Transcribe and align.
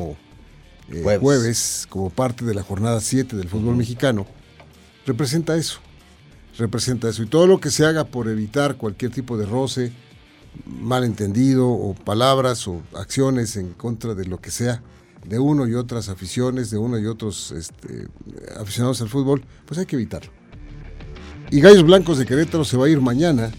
próximo 0.00 0.16
eh, 0.90 1.18
jueves. 1.20 1.86
como 1.88 2.10
parte 2.10 2.44
de 2.44 2.54
la 2.54 2.62
jornada 2.62 3.00
7 3.00 3.36
del 3.36 3.48
fútbol 3.48 3.76
mexicano, 3.76 4.26
representa 5.06 5.56
eso. 5.56 5.80
Representa 6.58 7.08
eso. 7.08 7.22
Y 7.22 7.26
todo 7.26 7.46
lo 7.46 7.60
que 7.60 7.70
se 7.70 7.86
haga 7.86 8.04
por 8.04 8.28
evitar 8.28 8.76
cualquier 8.76 9.12
tipo 9.12 9.38
de 9.38 9.46
roce, 9.46 9.92
malentendido 10.66 11.68
o 11.68 11.94
palabras 11.94 12.66
o 12.66 12.82
acciones 12.94 13.56
en 13.56 13.72
contra 13.72 14.14
de 14.14 14.26
lo 14.26 14.40
que 14.40 14.50
sea, 14.50 14.82
de 15.24 15.38
uno 15.38 15.68
y 15.68 15.74
otras 15.74 16.08
aficiones, 16.08 16.70
de 16.70 16.78
uno 16.78 16.98
y 16.98 17.06
otros 17.06 17.52
este, 17.52 18.08
aficionados 18.58 19.00
al 19.00 19.08
fútbol, 19.08 19.44
pues 19.66 19.78
hay 19.78 19.86
que 19.86 19.96
evitarlo. 19.96 20.32
Y 21.50 21.60
Gallos 21.60 21.84
Blancos 21.84 22.18
de 22.18 22.26
Querétaro 22.26 22.64
se 22.64 22.76
va 22.76 22.86
a 22.86 22.88
ir 22.88 23.00
mañana 23.00 23.50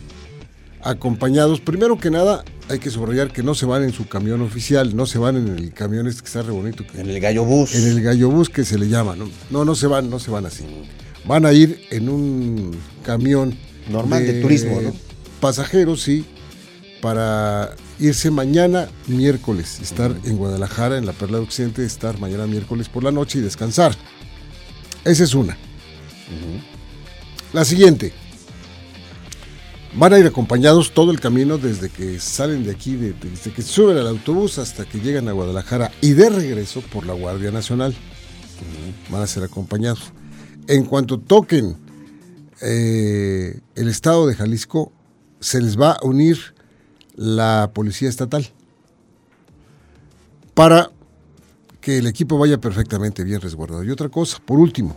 acompañados, 0.84 1.62
primero 1.62 1.98
que 1.98 2.10
nada, 2.10 2.44
hay 2.72 2.80
que 2.80 2.90
subrayar 2.90 3.34
que 3.34 3.44
no 3.44 3.54
se 3.54 3.66
van 3.66 3.84
en 3.84 3.92
su 3.92 4.08
camión 4.08 4.42
oficial, 4.42 4.96
no 4.96 5.06
se 5.06 5.20
van 5.20 5.36
en 5.36 5.50
el 5.50 5.74
camión 5.74 6.08
este 6.08 6.22
que 6.22 6.28
está 6.28 6.42
re 6.42 6.52
bonito. 6.52 6.86
En 6.96 7.10
el 7.10 7.20
gallo 7.20 7.44
bus. 7.44 7.76
En 7.76 7.88
el 7.88 8.02
gallo 8.02 8.30
bus 8.30 8.50
que 8.50 8.64
se 8.64 8.80
le 8.80 8.88
llama, 8.88 9.16
¿no? 9.16 9.30
No, 9.50 9.66
no 9.66 9.76
se 9.76 9.88
van, 9.88 10.10
no 10.10 10.20
se 10.20 10.32
van 10.32 10.46
así. 10.46 10.64
Van 11.26 11.46
a 11.46 11.52
ir 11.52 11.82
en 11.92 12.08
un 12.08 12.72
camión. 13.04 13.58
Normal, 13.90 14.26
de, 14.26 14.42
turismo, 14.42 14.80
¿no? 14.80 14.94
Pasajeros, 15.42 16.02
sí, 16.02 16.24
para 17.02 17.76
irse 18.00 18.32
mañana 18.32 18.90
miércoles, 19.08 19.80
estar 19.82 20.16
en 20.24 20.38
Guadalajara, 20.38 20.98
en 20.98 21.06
la 21.06 21.14
Perla 21.14 21.40
de 21.40 21.44
Occidente, 21.44 21.86
estar 21.86 22.20
mañana 22.20 22.48
miércoles 22.48 22.88
por 22.88 23.04
la 23.04 23.12
noche 23.12 23.40
y 23.40 23.42
descansar. 23.42 23.96
Esa 25.04 25.24
es 25.24 25.34
una. 25.34 25.58
La 27.52 27.66
siguiente. 27.66 28.14
Van 29.94 30.14
a 30.14 30.20
ir 30.20 30.26
acompañados 30.26 30.94
todo 30.94 31.12
el 31.12 31.20
camino 31.20 31.58
desde 31.58 31.90
que 31.90 32.18
salen 32.20 32.64
de 32.64 32.72
aquí, 32.72 32.96
desde 32.96 33.52
que 33.52 33.62
suben 33.62 33.98
al 33.98 34.08
autobús 34.08 34.58
hasta 34.58 34.86
que 34.86 35.00
llegan 35.00 35.28
a 35.28 35.34
Guadalajara 35.34 35.92
y 36.00 36.12
de 36.12 36.30
regreso 36.30 36.82
por 36.94 37.06
la 37.06 37.14
Guardia 37.14 37.52
Nacional. 37.52 37.94
Van 39.10 39.22
a 39.22 39.28
ser 39.28 39.44
acompañados. 39.44 40.14
En 40.68 40.86
cuanto 40.86 41.20
toquen 41.20 41.76
eh, 42.62 43.60
el 43.76 43.88
estado 43.90 44.28
de 44.28 44.36
Jalisco, 44.36 44.94
se 45.42 45.60
les 45.60 45.78
va 45.78 45.92
a 45.92 46.06
unir 46.06 46.38
la 47.16 47.72
Policía 47.74 48.08
Estatal 48.08 48.48
para 50.54 50.90
que 51.82 51.98
el 51.98 52.08
equipo 52.08 52.38
vaya 52.38 52.62
perfectamente 52.62 53.26
bien 53.26 53.42
resguardado. 53.42 53.84
Y 53.84 53.90
otra 53.90 54.08
cosa, 54.08 54.40
por 54.46 54.58
último, 54.58 54.96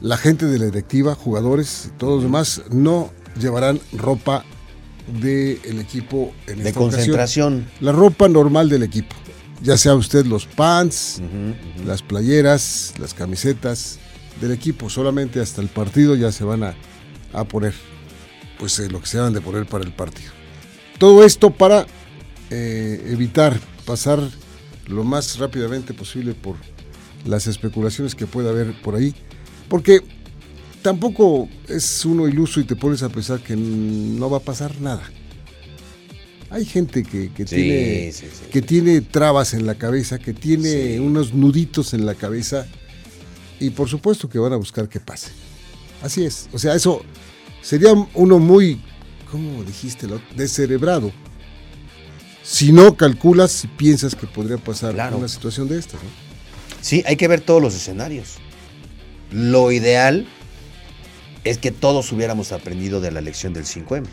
la 0.00 0.16
gente 0.16 0.46
de 0.46 0.58
la 0.60 0.66
directiva, 0.66 1.16
jugadores 1.16 1.90
todos 1.98 2.16
los 2.16 2.22
demás 2.22 2.62
no 2.70 3.10
llevarán 3.38 3.80
ropa 3.92 4.44
del 5.20 5.80
equipo 5.80 6.32
en 6.46 6.62
de 6.62 6.72
concentración. 6.72 7.66
La 7.80 7.92
ropa 7.92 8.28
normal 8.28 8.68
del 8.68 8.82
equipo. 8.82 9.14
Ya 9.62 9.76
sea 9.76 9.94
usted 9.94 10.24
los 10.24 10.46
pants, 10.46 11.20
las 11.84 12.02
playeras, 12.02 12.94
las 12.98 13.12
camisetas 13.12 13.98
del 14.40 14.52
equipo. 14.52 14.88
Solamente 14.88 15.40
hasta 15.40 15.60
el 15.60 15.68
partido 15.68 16.14
ya 16.14 16.32
se 16.32 16.44
van 16.44 16.62
a, 16.62 16.74
poner 17.44 17.74
pues 18.58 18.78
eh, 18.78 18.88
lo 18.88 19.00
que 19.00 19.06
se 19.06 19.18
van 19.18 19.32
de 19.32 19.40
poner 19.40 19.66
para 19.66 19.84
el 19.84 19.92
partido. 19.92 20.30
Todo 20.98 21.24
esto 21.24 21.50
para 21.50 21.86
eh, 22.50 23.02
evitar 23.10 23.58
pasar 23.84 24.20
lo 24.86 25.04
más 25.04 25.38
rápidamente 25.38 25.94
posible 25.94 26.34
por 26.34 26.56
las 27.24 27.46
especulaciones 27.46 28.14
que 28.14 28.26
pueda 28.26 28.50
haber 28.50 28.72
por 28.80 28.94
ahí. 28.94 29.14
Porque 29.68 30.00
tampoco 30.82 31.48
es 31.68 32.04
uno 32.04 32.28
iluso 32.28 32.60
y 32.60 32.64
te 32.64 32.76
pones 32.76 33.02
a 33.02 33.08
pensar 33.08 33.40
que 33.40 33.56
no 33.56 34.30
va 34.30 34.38
a 34.38 34.40
pasar 34.40 34.80
nada. 34.80 35.02
Hay 36.50 36.64
gente 36.64 37.04
que, 37.04 37.28
tiene, 37.44 38.12
que 38.50 38.62
tiene 38.62 39.00
trabas 39.02 39.54
en 39.54 39.66
la 39.66 39.76
cabeza, 39.76 40.18
que 40.18 40.32
tiene 40.32 40.98
unos 40.98 41.32
nuditos 41.32 41.94
en 41.94 42.04
la 42.04 42.16
cabeza 42.16 42.66
y 43.60 43.70
por 43.70 43.88
supuesto 43.88 44.28
que 44.28 44.38
van 44.40 44.52
a 44.52 44.56
buscar 44.56 44.88
que 44.88 44.98
pase. 44.98 45.30
Así 46.02 46.24
es. 46.24 46.48
O 46.52 46.58
sea, 46.58 46.74
eso 46.74 47.04
sería 47.62 47.92
uno 48.14 48.38
muy, 48.40 48.80
¿cómo 49.30 49.62
dijiste? 49.62 50.08
Descerebrado. 50.34 51.12
Si 52.42 52.72
no 52.72 52.96
calculas, 52.96 53.52
si 53.52 53.68
piensas 53.68 54.16
que 54.16 54.26
podría 54.26 54.56
pasar 54.56 54.94
una 55.14 55.28
situación 55.28 55.68
de 55.68 55.78
estas. 55.78 56.02
¿no? 56.02 56.08
Sí, 56.80 57.04
hay 57.06 57.16
que 57.16 57.28
ver 57.28 57.42
todos 57.42 57.62
los 57.62 57.76
escenarios. 57.76 58.38
Lo 59.30 59.70
ideal 59.70 60.26
es 61.44 61.58
que 61.58 61.70
todos 61.70 62.12
hubiéramos 62.12 62.52
aprendido 62.52 63.00
de 63.00 63.10
la 63.10 63.20
lección 63.20 63.52
del 63.52 63.64
5M. 63.64 64.04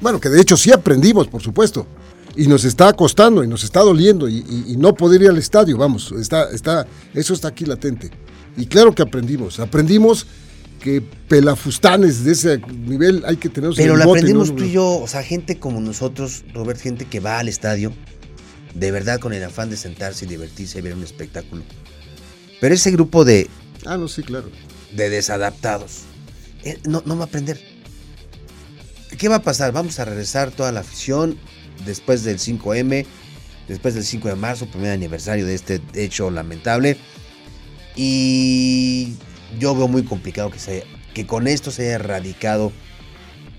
Bueno, 0.00 0.20
que 0.20 0.28
de 0.28 0.40
hecho 0.40 0.56
sí 0.56 0.72
aprendimos, 0.72 1.28
por 1.28 1.42
supuesto. 1.42 1.86
Y 2.36 2.46
nos 2.46 2.64
está 2.64 2.92
costando 2.92 3.44
y 3.44 3.48
nos 3.48 3.64
está 3.64 3.80
doliendo 3.80 4.28
y, 4.28 4.76
no 4.78 4.94
poder 4.94 5.22
ir 5.22 5.28
al 5.28 5.38
estadio, 5.38 5.76
vamos, 5.76 6.12
está, 6.12 6.48
está, 6.50 6.86
eso 7.12 7.34
está 7.34 7.48
aquí 7.48 7.66
latente. 7.66 8.10
Y 8.56 8.66
claro 8.66 8.94
que 8.94 9.02
aprendimos, 9.02 9.58
aprendimos 9.58 10.26
que 10.80 11.02
pelafustanes 11.02 12.24
de 12.24 12.32
ese 12.32 12.58
nivel 12.58 13.24
hay 13.26 13.36
que 13.36 13.48
tener. 13.48 13.72
Pero 13.76 13.96
lo 13.96 14.04
aprendimos 14.04 14.54
tú 14.54 14.62
y 14.62 14.72
yo, 14.72 15.00
o 15.00 15.08
sea, 15.08 15.22
gente 15.22 15.58
como 15.58 15.80
nosotros, 15.80 16.44
Robert, 16.54 16.80
gente 16.80 17.04
que 17.04 17.18
va 17.18 17.40
al 17.40 17.48
estadio, 17.48 17.92
de 18.74 18.90
verdad 18.92 19.18
con 19.18 19.32
el 19.32 19.42
afán 19.42 19.68
de 19.68 19.76
sentarse 19.76 20.24
y 20.24 20.28
divertirse 20.28 20.78
y 20.78 20.82
ver 20.82 20.94
un 20.94 21.02
espectáculo. 21.02 21.62
Pero 22.60 22.74
ese 22.74 22.92
grupo 22.92 23.24
de... 23.24 23.48
Ah, 23.86 23.98
no, 23.98 24.06
sí, 24.06 24.22
claro 24.22 24.48
de 24.92 25.10
desadaptados. 25.10 26.02
Eh, 26.64 26.78
no, 26.84 27.02
no 27.06 27.16
va 27.16 27.24
a 27.24 27.26
aprender. 27.26 27.60
¿Qué 29.18 29.28
va 29.28 29.36
a 29.36 29.42
pasar? 29.42 29.72
Vamos 29.72 29.98
a 29.98 30.04
regresar 30.04 30.50
toda 30.50 30.72
la 30.72 30.80
afición 30.80 31.38
después 31.84 32.22
del 32.24 32.38
5M, 32.38 33.06
después 33.68 33.94
del 33.94 34.04
5 34.04 34.28
de 34.28 34.34
marzo, 34.36 34.66
primer 34.66 34.92
aniversario 34.92 35.46
de 35.46 35.54
este 35.54 35.80
hecho 35.94 36.30
lamentable. 36.30 36.96
Y 37.96 39.14
yo 39.58 39.74
veo 39.74 39.88
muy 39.88 40.04
complicado 40.04 40.50
que, 40.50 40.58
se, 40.58 40.84
que 41.14 41.26
con 41.26 41.48
esto 41.48 41.70
se 41.70 41.82
haya 41.82 41.94
erradicado 41.96 42.72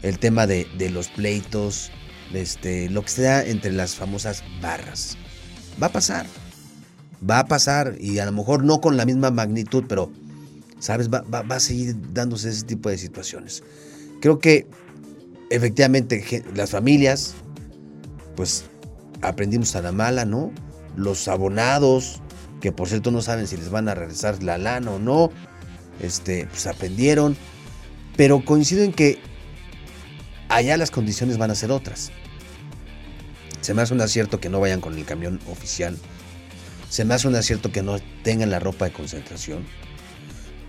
el 0.02 0.20
tema 0.20 0.47
de, 0.47 0.68
los 0.91 1.09
pleitos, 1.09 1.91
este, 2.34 2.90
lo 2.90 3.03
que 3.03 3.09
se 3.09 3.22
da 3.24 3.44
entre 3.46 3.72
las 3.72 3.96
famosas 3.96 4.44
barras. 4.62 5.18
Va 5.81 5.88
a 5.88 5.91
pasar. 5.91 6.25
Va 7.30 7.40
a 7.40 7.46
pasar 7.46 7.97
y 8.00 8.18
a 8.18 8.25
lo 8.25 8.31
mejor 8.31 8.64
no 8.64 8.81
con 8.81 8.97
la 8.97 9.06
misma 9.06 9.30
magnitud, 9.30 9.84
pero 9.88 10.12
¿sabes? 10.81 11.09
Va, 11.09 11.24
a 11.47 11.59
seguir 11.59 11.96
dándose 12.12 12.50
ese 12.50 12.66
tipo 12.66 12.90
de 12.90 12.97
situaciones. 12.97 13.64
Creo 14.19 14.40
que 14.40 14.68
efectivamente 15.50 16.44
las 16.56 16.72
familias, 16.72 17.36
pues 18.36 18.66
aprendimos 19.22 19.75
a 19.75 19.81
la 19.81 19.91
mala, 19.91 20.25
¿no? 20.25 20.52
Los 20.97 21.28
abonados, 21.28 22.22
que 22.59 22.72
por 22.72 22.90
cierto 22.90 23.12
no 23.12 23.22
saben 23.22 23.47
si 23.47 23.58
les 23.58 23.70
van 23.70 23.88
a 23.88 23.96
regresar 23.96 24.41
la 24.44 24.58
lana 24.58 24.91
o 24.91 25.00
no, 25.00 25.30
este, 26.02 26.47
pues 26.47 26.66
aprendieron. 26.66 27.38
Pero 28.18 28.44
coincido 28.44 28.84
en 28.84 28.91
que 28.91 29.20
allá 30.50 30.78
las 30.78 30.90
condiciones 30.90 31.38
van 31.38 31.52
a 31.52 31.56
ser 31.56 31.72
otras. 31.72 32.12
Se 33.62 33.75
me 33.75 33.84
hace 33.84 33.94
un 33.94 34.02
acierto 34.02 34.40
que 34.40 34.50
no 34.50 34.59
vayan 34.59 34.81
con 34.81 34.97
el 34.97 35.06
camión 35.06 35.40
oficial. 35.47 35.96
Se 36.90 37.06
me 37.06 37.14
hace 37.14 37.28
un 37.28 37.36
acierto 37.36 37.72
que 37.72 37.84
no 37.84 37.97
tengan 38.24 38.50
la 38.50 38.59
ropa 38.59 38.86
de 38.86 38.91
concentración. 38.91 39.64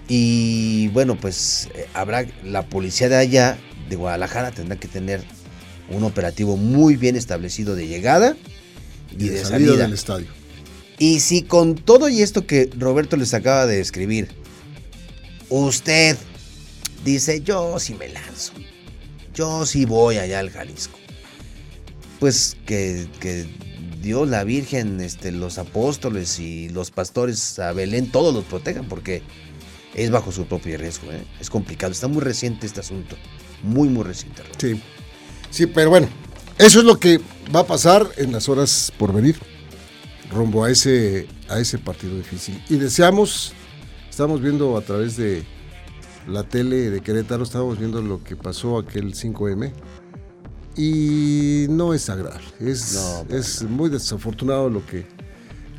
Y 0.09 0.89
bueno, 0.89 1.17
pues 1.17 1.69
eh, 1.75 1.87
habrá 1.95 2.27
la 2.45 2.67
policía 2.67 3.09
de 3.09 3.17
allá, 3.17 3.59
de 3.89 3.97
Guadalajara, 3.97 4.51
tendrá 4.51 4.77
que 4.77 4.89
tener 4.89 5.23
un 5.91 6.05
operativo 6.05 6.57
muy 6.57 6.97
bien 6.97 7.17
establecido 7.17 7.75
de 7.75 7.87
llegada 7.87 8.37
y, 9.11 9.29
de, 9.29 9.45
salida, 9.45 9.77
del 9.77 9.93
estadio. 9.93 10.27
Y 10.99 11.21
si 11.21 11.43
con 11.43 11.75
todo 11.75 12.09
y 12.09 12.23
esto 12.23 12.47
que 12.47 12.71
Roberto 12.79 13.17
les 13.17 13.35
acaba 13.35 13.67
de 13.67 13.81
escribir, 13.81 14.29
usted 15.49 16.17
dice, 17.05 17.41
yo 17.43 17.79
sí 17.79 17.95
me 17.95 18.09
lanzo, 18.09 18.53
yo 19.35 19.67
sí 19.67 19.85
voy 19.85 20.19
allá 20.19 20.39
al 20.39 20.51
Jalisco, 20.51 20.99
pues 22.21 22.57
que, 22.67 23.07
que 23.21 23.47
Dios, 24.03 24.29
la 24.29 24.45
Virgen, 24.45 25.01
este, 25.01 25.33
los 25.33 25.59
apóstoles 25.59 26.39
y 26.39 26.69
los 26.69 26.91
pastores 26.91 27.59
a 27.59 27.73
Belén, 27.73 28.11
todos 28.11 28.35
los 28.35 28.45
protejan, 28.45 28.89
porque 28.89 29.23
es 29.95 30.11
bajo 30.11 30.33
su 30.33 30.47
propio 30.47 30.77
riesgo. 30.79 31.11
¿eh? 31.11 31.25
Es 31.41 31.51
complicado. 31.51 31.93
Está 31.93 32.09
muy 32.09 32.23
reciente 32.23 32.67
este 32.67 32.81
asunto. 32.81 33.17
Muy, 33.63 33.89
muy 33.89 34.05
reciente. 34.05 34.43
Sí. 34.59 34.81
Sí, 35.51 35.67
pero 35.67 35.91
bueno, 35.91 36.09
eso 36.59 36.79
es 36.79 36.85
lo 36.85 36.99
que 36.99 37.21
va 37.55 37.61
a 37.61 37.67
pasar 37.67 38.09
en 38.17 38.33
las 38.33 38.49
horas 38.49 38.93
por 38.99 39.13
venir. 39.13 39.37
Rumbo 40.31 40.65
a 40.65 40.71
ese, 40.71 41.29
a 41.49 41.59
ese 41.59 41.79
partido 41.79 42.17
difícil. 42.17 42.63
Y 42.71 42.77
deseamos, 42.77 43.53
estamos 44.09 44.41
viendo 44.41 44.79
a 44.79 44.81
través 44.81 45.17
de 45.17 45.45
la 46.27 46.45
tele 46.45 46.91
de 46.91 47.01
Querétaro, 47.01 47.43
estamos 47.43 47.79
viendo 47.79 48.01
lo 48.01 48.25
que 48.25 48.35
pasó 48.35 48.79
aquel 48.79 49.15
5M. 49.15 49.73
Y 50.75 51.67
no 51.69 51.93
es 51.93 52.09
agradable. 52.09 52.47
Es, 52.61 52.99
es 53.29 53.63
muy 53.65 53.91
desafortunado 53.91 54.71
lo 54.71 54.87
que, 54.87 55.07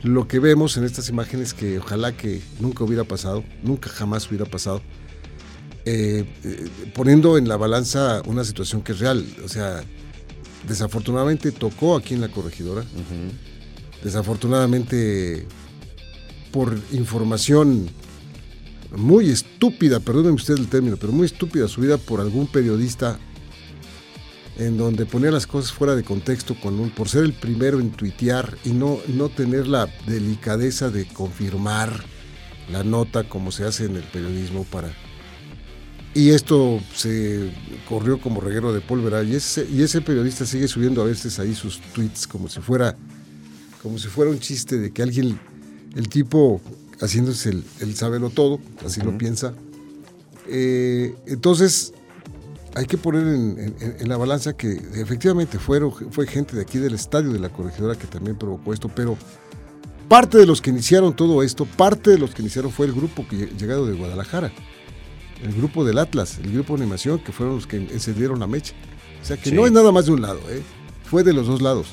lo 0.04 0.28
que 0.28 0.40
vemos 0.40 0.76
en 0.78 0.84
estas 0.84 1.10
imágenes 1.10 1.54
que 1.54 1.80
ojalá 1.80 2.16
que 2.16 2.42
nunca 2.60 2.84
hubiera 2.84 3.06
pasado, 3.06 3.44
nunca 3.64 3.90
jamás 3.90 4.28
hubiera 4.28 4.46
pasado, 4.46 4.82
eh, 5.86 6.26
eh, 6.44 6.70
poniendo 6.94 7.38
en 7.38 7.48
la 7.48 7.58
balanza 7.58 8.22
una 8.26 8.44
situación 8.44 8.82
que 8.82 8.92
es 8.92 9.00
real. 9.00 9.26
O 9.44 9.48
sea, 9.48 9.82
desafortunadamente 10.68 11.52
tocó 11.52 11.96
aquí 11.96 12.14
en 12.14 12.22
la 12.22 12.30
corregidora. 12.30 12.84
desafortunadamente 14.04 15.48
por 16.52 16.78
información 16.92 17.90
muy 18.96 19.30
estúpida, 19.30 20.00
perdónenme 20.02 20.36
usted 20.36 20.56
el 20.58 20.68
término, 20.68 20.98
pero 20.98 21.14
muy 21.14 21.26
estúpida 21.26 21.68
subida 21.68 21.98
por 21.98 22.20
algún 22.20 22.48
periodista 22.48 23.18
en 24.58 24.78
donde 24.78 25.06
ponía 25.06 25.32
las 25.32 25.48
cosas 25.48 25.72
fuera 25.72 25.96
de 25.96 26.04
contexto 26.04 26.56
con 26.60 26.80
un, 26.80 26.90
por 26.90 27.10
ser 27.10 27.24
el 27.24 27.34
primero 27.34 27.80
en 27.80 27.92
tuitear 27.92 28.58
y 28.64 28.70
no, 28.70 29.00
no 29.08 29.30
tener 29.30 29.68
la 29.68 29.90
delicadeza 30.06 30.90
de 30.90 31.06
confirmar 31.06 32.04
la 32.72 32.84
nota 32.84 33.28
como 33.28 33.52
se 33.52 33.66
hace 33.66 33.86
en 33.86 33.96
el 33.96 34.04
periodismo 34.04 34.64
para... 34.66 34.92
Y 36.16 36.30
esto 36.30 36.80
se 36.96 37.52
corrió 37.90 38.22
como 38.22 38.40
reguero 38.40 38.72
de 38.72 38.82
pólvora 38.82 39.24
y 39.24 39.36
ese, 39.36 39.68
y 39.68 39.82
ese 39.82 40.02
periodista 40.02 40.46
sigue 40.46 40.68
subiendo 40.68 41.02
a 41.02 41.06
veces 41.06 41.40
ahí 41.40 41.56
sus 41.56 41.82
tweets 41.94 42.28
como 42.28 42.48
si 42.48 42.60
fuera 42.62 42.96
como 43.84 43.98
si 43.98 44.08
fuera 44.08 44.32
un 44.32 44.40
chiste 44.40 44.78
de 44.78 44.92
que 44.92 45.04
alguien, 45.04 45.38
el 45.96 46.08
tipo 46.08 46.62
haciéndose 47.02 47.50
el, 47.50 47.64
el 47.82 47.94
todo, 48.34 48.60
así 48.86 49.02
lo 49.02 49.18
piensa. 49.18 49.54
Eh, 50.48 51.14
entonces, 51.28 51.94
hay 52.76 52.86
que 52.86 52.98
poner 52.98 53.28
en, 53.28 54.10
la 54.10 54.18
balanza 54.18 54.54
que 54.54 54.72
efectivamente 54.96 55.60
fueron, 55.60 55.92
fue 56.12 56.26
gente 56.28 56.56
de 56.56 56.64
aquí 56.64 56.80
del 56.80 56.94
estadio 56.96 57.32
de 57.32 57.40
la 57.40 57.50
corregidora 57.50 57.96
que 57.96 58.08
también 58.08 58.36
provocó 58.36 58.74
esto, 58.74 58.90
pero 58.90 59.18
parte 60.08 60.38
de 60.38 60.46
los 60.46 60.62
que 60.62 60.72
iniciaron 60.72 61.16
todo 61.16 61.44
esto, 61.44 61.66
parte 61.66 62.12
de 62.12 62.18
los 62.18 62.34
que 62.34 62.42
iniciaron 62.42 62.72
fue 62.72 62.88
el 62.88 62.94
grupo 62.94 63.28
que 63.28 63.48
llegado 63.58 63.86
de 63.86 63.94
Guadalajara, 63.94 64.52
el 65.44 65.54
grupo 65.54 65.86
del 65.86 66.00
Atlas, 66.00 66.40
el 66.44 66.52
grupo 66.52 66.76
de 66.76 66.84
animación, 66.84 67.20
que 67.20 67.32
fueron 67.32 67.56
los 67.56 67.68
que 67.68 67.78
encendieron 67.78 68.40
la 68.40 68.48
mecha. 68.48 68.74
O 69.22 69.26
sea 69.26 69.38
que 69.38 69.52
no 69.52 69.66
es 69.66 69.72
nada 69.72 69.92
más 69.92 70.06
de 70.06 70.12
un 70.12 70.22
lado, 70.22 70.40
¿eh? 70.50 70.62
fue 71.04 71.24
de 71.24 71.34
los 71.34 71.48
dos 71.48 71.62
lados. 71.62 71.88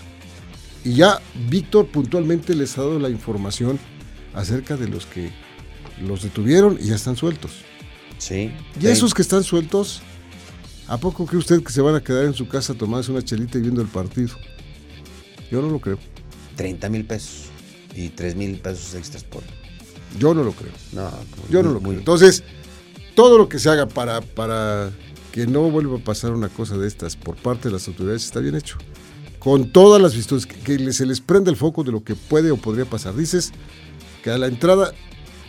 Y 0.85 0.95
ya 0.95 1.21
Víctor 1.49 1.87
puntualmente 1.89 2.55
les 2.55 2.79
ha 2.79 2.83
dado 2.83 2.99
la 2.99 3.11
información 3.11 3.79
acerca 4.35 4.77
de 4.77 4.89
los 4.89 5.05
que 5.05 5.31
los 6.01 6.23
detuvieron 6.23 6.79
y 6.81 6.87
ya 6.87 6.95
están 6.95 7.17
sueltos. 7.17 7.53
Sí. 8.19 8.51
Y 8.81 8.87
esos 8.87 9.15
que 9.15 9.23
están 9.23 9.45
sueltos, 9.45 10.03
¿A 10.91 10.99
poco 10.99 11.25
cree 11.25 11.39
usted 11.39 11.63
que 11.63 11.71
se 11.71 11.81
van 11.81 11.95
a 11.95 12.01
quedar 12.03 12.25
en 12.25 12.35
su 12.35 12.49
casa 12.49 12.75
tomándose 12.75 13.13
una 13.13 13.23
chelita 13.23 13.59
y 13.59 13.61
viendo 13.61 13.81
el 13.81 13.87
partido? 13.87 14.31
Yo 15.49 15.63
no 15.63 15.71
lo 15.71 15.79
creo. 15.79 16.01
30 16.57 16.89
mil 16.89 17.05
pesos 17.05 17.45
y 17.95 18.09
3 18.09 18.35
mil 18.35 18.59
pesos 18.59 18.97
extras 18.97 19.23
por. 19.23 19.45
Yo 20.19 20.35
no 20.35 20.43
lo 20.43 20.51
creo. 20.51 20.73
No, 20.91 21.09
yo 21.49 21.63
no 21.63 21.71
lo 21.71 21.81
creo. 21.81 21.93
Entonces, 21.93 22.43
todo 23.15 23.39
lo 23.39 23.49
que 23.49 23.61
se 23.61 23.71
haga 23.71 23.87
para, 23.87 24.21
para 24.21 24.91
que 25.31 25.47
no 25.47 25.71
vuelva 25.71 25.99
a 25.99 26.03
pasar 26.03 26.33
una 26.33 26.49
cosa 26.49 26.77
de 26.77 26.89
estas 26.89 27.15
por 27.15 27.37
parte 27.37 27.69
de 27.69 27.75
las 27.75 27.87
autoridades 27.87 28.25
está 28.25 28.41
bien 28.41 28.57
hecho. 28.57 28.77
Con 29.39 29.71
todas 29.71 30.03
las 30.03 30.17
virtudes, 30.17 30.45
que, 30.45 30.93
se 30.93 31.07
les 31.07 31.21
prenda 31.21 31.53
el 31.53 31.57
foco 31.57 31.85
de 31.85 31.93
lo 31.93 32.03
que 32.03 32.17
puede 32.17 32.51
o 32.51 32.57
podría 32.57 32.85
pasar. 32.85 33.15
Dices 33.15 33.53
que 34.25 34.31
a 34.31 34.39
la 34.39 34.49
entrada 34.49 34.93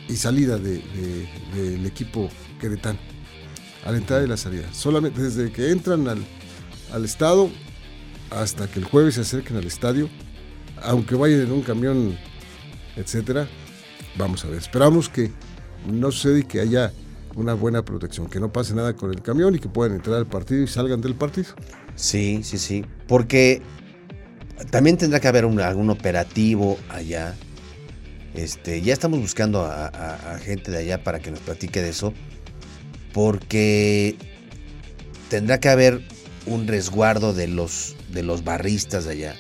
y 0.08 0.18
salida 0.18 0.60
del 0.60 1.84
equipo 1.84 2.30
queretano 2.60 3.00
a 3.86 3.92
la 3.92 3.98
entrada 3.98 4.24
y 4.24 4.28
la 4.28 4.38
salida. 4.38 4.68
Solamente 4.74 5.22
desde 5.22 5.52
que 5.52 5.72
entran 5.72 6.08
al, 6.08 6.20
al 6.94 7.06
estado 7.06 7.50
hasta 8.30 8.68
que 8.68 8.80
el 8.80 8.86
jueves 8.86 9.16
se 9.16 9.22
acerquen 9.22 9.58
al 9.58 9.66
estadio, 9.66 10.10
aunque 10.82 11.16
vayan 11.16 11.42
en 11.42 11.52
un 11.52 11.62
camión, 11.62 12.18
etcétera, 12.96 13.48
vamos 14.18 14.44
a 14.46 14.48
ver. 14.48 14.58
Esperamos 14.58 15.10
que 15.10 15.32
no 15.88 16.12
suceda 16.12 16.40
y 16.40 16.44
que 16.44 16.60
haya 16.62 16.94
una 17.36 17.54
buena 17.54 17.84
protección, 17.84 18.30
que 18.30 18.40
no 18.40 18.52
pase 18.52 18.74
nada 18.74 18.96
con 18.96 19.12
el 19.12 19.22
camión 19.22 19.56
y 19.56 19.60
que 19.60 19.70
puedan 19.70 19.96
entrar 19.96 20.18
al 20.18 20.28
partido 20.28 20.64
y 20.64 20.68
salgan 20.68 21.02
del 21.02 21.16
partido. 21.16 21.50
Sí, 21.96 22.42
sí, 22.44 22.58
sí. 22.58 22.86
Porque 23.08 23.62
también 24.70 24.98
tendrá 24.98 25.20
que 25.20 25.28
haber 25.28 25.46
un, 25.46 25.60
algún 25.60 25.90
operativo 25.90 26.78
allá. 26.90 27.36
Este, 28.34 28.82
ya 28.82 28.94
estamos 28.94 29.20
buscando 29.20 29.66
a 29.66 30.40
gente 30.42 30.72
de 30.72 30.78
allá 30.78 31.04
para 31.04 31.20
que 31.20 31.32
nos 31.32 31.42
platique 31.42 31.82
de 31.82 31.90
eso 31.90 32.14
porque 33.14 34.16
tendrá 35.30 35.60
que 35.60 35.70
haber 35.70 36.02
un 36.46 36.68
resguardo 36.68 37.34
de 37.34 37.48
los, 37.48 37.96
de 38.10 38.24
los 38.24 38.44
barristas 38.44 39.06
de 39.06 39.12
allá. 39.12 39.36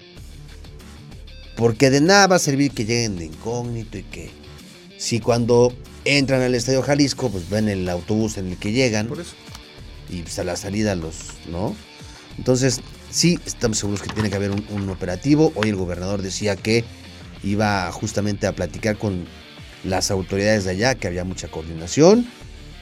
Porque 1.55 1.89
de 1.89 2.01
nada 2.01 2.27
va 2.27 2.35
a 2.37 2.39
servir 2.39 2.71
que 2.71 2.85
lleguen 2.85 3.17
de 3.17 3.25
incógnito 3.25 3.97
y 3.97 4.03
que 4.03 4.29
si 4.97 5.19
cuando 5.19 5.73
entran 6.05 6.41
al 6.41 6.55
Estadio 6.55 6.81
Jalisco, 6.81 7.29
pues 7.29 7.49
ven 7.49 7.69
el 7.69 7.87
autobús 7.89 8.37
en 8.37 8.47
el 8.47 8.57
que 8.57 8.71
llegan. 8.71 9.07
Por 9.07 9.19
eso. 9.19 9.35
Y 10.09 10.23
pues 10.23 10.39
a 10.39 10.43
la 10.43 10.55
salida 10.55 10.95
los, 10.95 11.15
¿no? 11.49 11.75
Entonces, 12.37 12.81
sí, 13.09 13.39
estamos 13.45 13.77
seguros 13.77 14.01
que 14.01 14.13
tiene 14.13 14.29
que 14.29 14.35
haber 14.35 14.51
un, 14.51 14.65
un 14.71 14.89
operativo. 14.89 15.51
Hoy 15.55 15.69
el 15.69 15.75
gobernador 15.75 16.21
decía 16.21 16.55
que 16.55 16.83
iba 17.43 17.91
justamente 17.91 18.47
a 18.47 18.53
platicar 18.53 18.97
con 18.97 19.25
las 19.83 20.11
autoridades 20.11 20.65
de 20.65 20.71
allá, 20.71 20.95
que 20.95 21.07
había 21.07 21.23
mucha 21.23 21.47
coordinación 21.49 22.27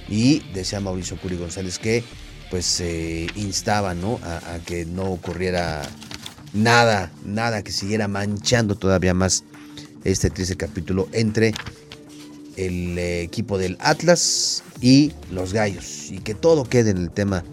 y 0.10 0.40
decía 0.54 0.80
Mauricio 0.80 1.18
Curi 1.18 1.38
González 1.38 1.80
que 1.80 2.04
pues 2.50 2.66
se 2.66 3.28
instaba 3.36 3.94
¿no? 3.94 4.20
A, 4.24 4.60
que 4.66 4.86
no 4.86 5.04
ocurriera 5.04 5.82
nada, 6.54 7.12
nada 7.24 7.64
que 7.64 7.72
siguiera 7.72 8.08
manchando 8.08 8.76
todavía 8.76 9.14
más 9.14 9.44
este 10.04 10.30
triste 10.30 10.56
capítulo 10.56 11.08
entre 11.12 11.54
el 12.56 12.98
equipo 12.98 13.58
del 13.58 13.78
Atlas 13.80 14.64
y 14.82 15.12
los 15.32 15.54
Gallos 15.54 16.12
y 16.12 16.20
que 16.20 16.34
todo 16.34 16.64
quede 16.66 16.92
en 16.92 16.98
el 16.98 17.12
tema 17.12 17.44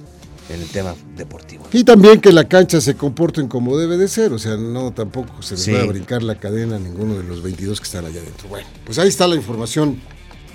en 0.49 0.62
el 0.62 0.69
tema 0.69 0.94
deportivo. 1.17 1.67
Y 1.73 1.82
también 1.82 2.20
que 2.20 2.32
la 2.32 2.44
cancha 2.47 2.81
se 2.81 2.94
comporten 2.94 3.49
como 3.49 3.76
debe 3.76 3.97
de 3.97 4.06
ser, 4.06 4.32
o 4.32 4.38
sea, 4.38 4.56
no 4.56 4.93
tampoco 4.93 5.43
se 5.43 5.56
les 5.56 5.75
va 5.75 5.82
a 5.82 5.87
brincar 5.87 6.23
la 6.23 6.38
cadena 6.38 6.76
a 6.76 6.79
ninguno 6.79 7.17
de 7.17 7.25
los 7.25 7.43
22 7.43 7.81
que 7.81 7.85
están 7.85 8.05
allá 8.05 8.20
adentro. 8.20 8.49
Bueno, 8.49 8.69
pues 8.85 8.99
ahí 8.99 9.08
está 9.08 9.26
la 9.26 9.35
información 9.35 10.00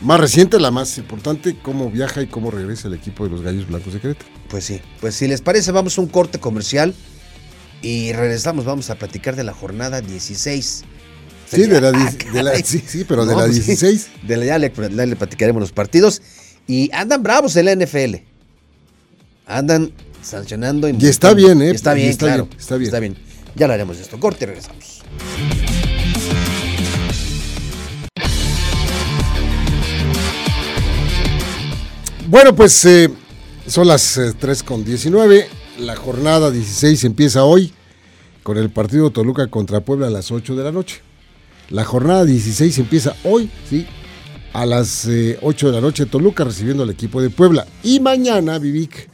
más 0.02 0.20
reciente, 0.20 0.60
la 0.60 0.72
más 0.72 0.98
importante, 0.98 1.56
cómo 1.62 1.90
viaja 1.90 2.22
y 2.22 2.28
cómo 2.28 2.52
regresa 2.52 2.88
el 2.88 2.96
equipo 2.96 3.24
de 3.24 3.30
los 3.30 3.42
Gallos 3.42 3.68
Blancos 3.68 3.94
de 3.94 4.00
Querétaro. 4.00 4.30
Pues 4.50 4.66
sí, 4.66 4.82
pues 5.00 5.16
si 5.16 5.28
les 5.28 5.42
parece, 5.42 5.72
vamos 5.72 5.98
a 5.98 6.02
un 6.02 6.08
corte 6.08 6.40
comercial 6.40 6.94
y 7.82 8.12
regresamos, 8.14 8.66
vamos 8.66 8.90
a 8.90 8.96
platicar 8.96 9.36
de 9.36 9.44
la 9.44 9.54
jornada 9.54 10.02
16. 10.02 10.84
Sí, 11.50 11.64
de 11.64 11.82
la, 11.82 11.92
sí, 12.64 13.06
pero 13.08 13.26
de 13.26 13.36
la 13.36 13.46
16. 13.46 14.10
Pues 14.14 14.28
de 14.28 14.38
la, 14.38 14.46
ya, 14.46 14.58
le, 14.58 15.16
platicaremos 15.16 15.60
los 15.60 15.72
partidos. 15.72 16.22
Y 16.66 16.90
andan 16.94 17.22
bravos 17.24 17.56
en 17.58 17.66
la 17.66 17.76
NFL. 17.76 18.16
Andan 19.48 19.92
sancionando. 20.22 20.88
Y, 20.88 20.96
está 21.06 21.34
bien, 21.34 21.62
¿eh? 21.62 21.72
Está 21.72 21.94
bien, 21.94 22.10
está 22.10 22.28
claro. 22.28 22.46
Bien, 22.46 22.60
está 22.60 22.78
bien. 22.78 22.88
Está 22.88 23.00
bien. 23.00 23.18
Ya 23.56 23.68
lo 23.68 23.74
haremos 23.74 24.00
esto. 24.00 24.18
Corte 24.18 24.46
y 24.46 24.48
regresamos. 24.48 25.02
Bueno, 32.32 32.56
pues 32.56 32.86
eh, 32.86 33.10
son 33.68 33.90
las 33.90 34.18
3 34.40 34.62
eh, 34.62 34.64
con 34.64 34.86
19. 34.86 35.48
La 35.80 35.98
jornada 35.98 36.50
16 36.50 37.04
empieza 37.04 37.44
hoy 37.44 37.74
con 38.42 38.58
el 38.58 38.70
partido 38.70 39.10
Toluca 39.10 39.48
contra 39.48 39.82
Puebla 39.82 40.08
a 40.08 40.10
las 40.10 40.32
8 40.32 40.56
de 40.56 40.64
la 40.64 40.72
noche. 40.72 41.02
La 41.70 41.84
jornada 41.84 42.24
16 42.24 42.78
empieza 42.78 43.18
hoy, 43.26 43.52
¿sí? 43.70 43.86
A 44.54 44.66
las 44.66 45.06
8 45.06 45.12
eh, 45.12 45.70
de 45.72 45.76
la 45.76 45.82
noche 45.82 46.06
Toluca 46.06 46.46
recibiendo 46.46 46.84
al 46.84 46.90
equipo 46.90 47.22
de 47.22 47.32
Puebla. 47.32 47.68
Y 47.84 48.00
mañana, 48.00 48.60
Vivic, 48.60 49.10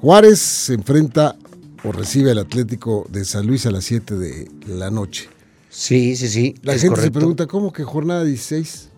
Juárez 0.00 0.38
se 0.38 0.72
enfrenta 0.72 1.36
o 1.84 1.92
recibe 1.92 2.30
al 2.30 2.38
Atlético 2.38 3.06
de 3.10 3.26
San 3.26 3.46
Luis 3.46 3.66
a 3.66 3.70
las 3.70 3.84
7 3.84 4.14
de 4.14 4.48
la 4.68 4.90
noche. 4.90 5.28
Sí, 5.68 6.16
sí, 6.16 6.28
sí. 6.28 6.54
La 6.62 6.78
gente 6.78 6.98
se 6.98 7.10
pregunta, 7.10 7.46
¿cómo 7.46 7.74
que 7.74 7.84
jornada 7.84 8.24
16? 8.24 8.88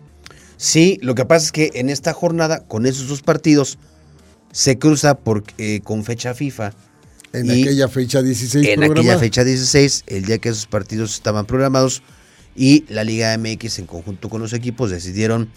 Sí, 0.61 0.99
lo 1.01 1.15
que 1.15 1.25
pasa 1.25 1.47
es 1.47 1.51
que 1.51 1.71
en 1.73 1.89
esta 1.89 2.13
jornada, 2.13 2.59
con 2.59 2.85
esos 2.85 3.07
dos 3.07 3.23
partidos, 3.23 3.79
se 4.51 4.77
cruza 4.77 5.15
por, 5.17 5.43
eh, 5.57 5.81
con 5.83 6.03
fecha 6.03 6.35
FIFA. 6.35 6.71
En 7.33 7.49
aquella 7.49 7.87
fecha 7.87 8.21
16. 8.21 8.67
En 8.67 8.83
aquella 8.83 9.17
fecha 9.17 9.43
16, 9.43 10.03
el 10.05 10.25
día 10.25 10.37
que 10.37 10.49
esos 10.49 10.67
partidos 10.67 11.15
estaban 11.15 11.47
programados, 11.47 12.03
y 12.55 12.85
la 12.89 13.03
Liga 13.03 13.35
MX 13.39 13.79
en 13.79 13.87
conjunto 13.87 14.29
con 14.29 14.39
los 14.39 14.53
equipos 14.53 14.91
decidieron 14.91 15.49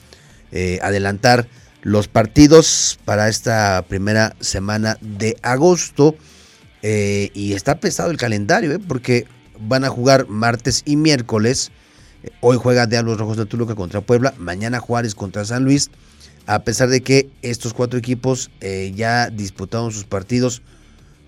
eh, 0.52 0.78
adelantar 0.80 1.49
los 1.82 2.08
partidos 2.08 2.99
para 3.04 3.28
esta 3.28 3.84
primera 3.87 4.34
semana 4.40 4.96
de 5.02 5.37
agosto. 5.42 6.16
Eh, 6.80 7.30
y 7.34 7.52
está 7.52 7.78
pesado 7.78 8.11
el 8.11 8.16
calendario, 8.16 8.80
porque 8.80 9.26
van 9.61 9.84
a 9.84 9.90
jugar 9.90 10.28
martes 10.28 10.82
y 10.87 10.96
miércoles 10.96 11.73
Hoy 12.40 12.57
juega 12.57 12.87
Diablos 12.87 13.19
Rojos 13.19 13.37
de 13.37 13.47
Toluca 13.47 13.75
contra 13.75 14.00
Puebla, 14.00 14.35
mañana 14.38 14.81
Juárez 14.81 15.14
contra 15.14 15.45
San 15.45 15.64
Luis, 15.64 15.90
a 16.47 16.61
pesar 16.61 16.88
de 16.88 17.02
que 17.02 17.31
estos 17.43 17.75
cuatro 17.75 17.99
equipos 17.99 18.50
eh, 18.61 18.93
ya 18.95 19.31
disputaron 19.31 19.93
sus 19.93 20.04
partidos 20.04 20.62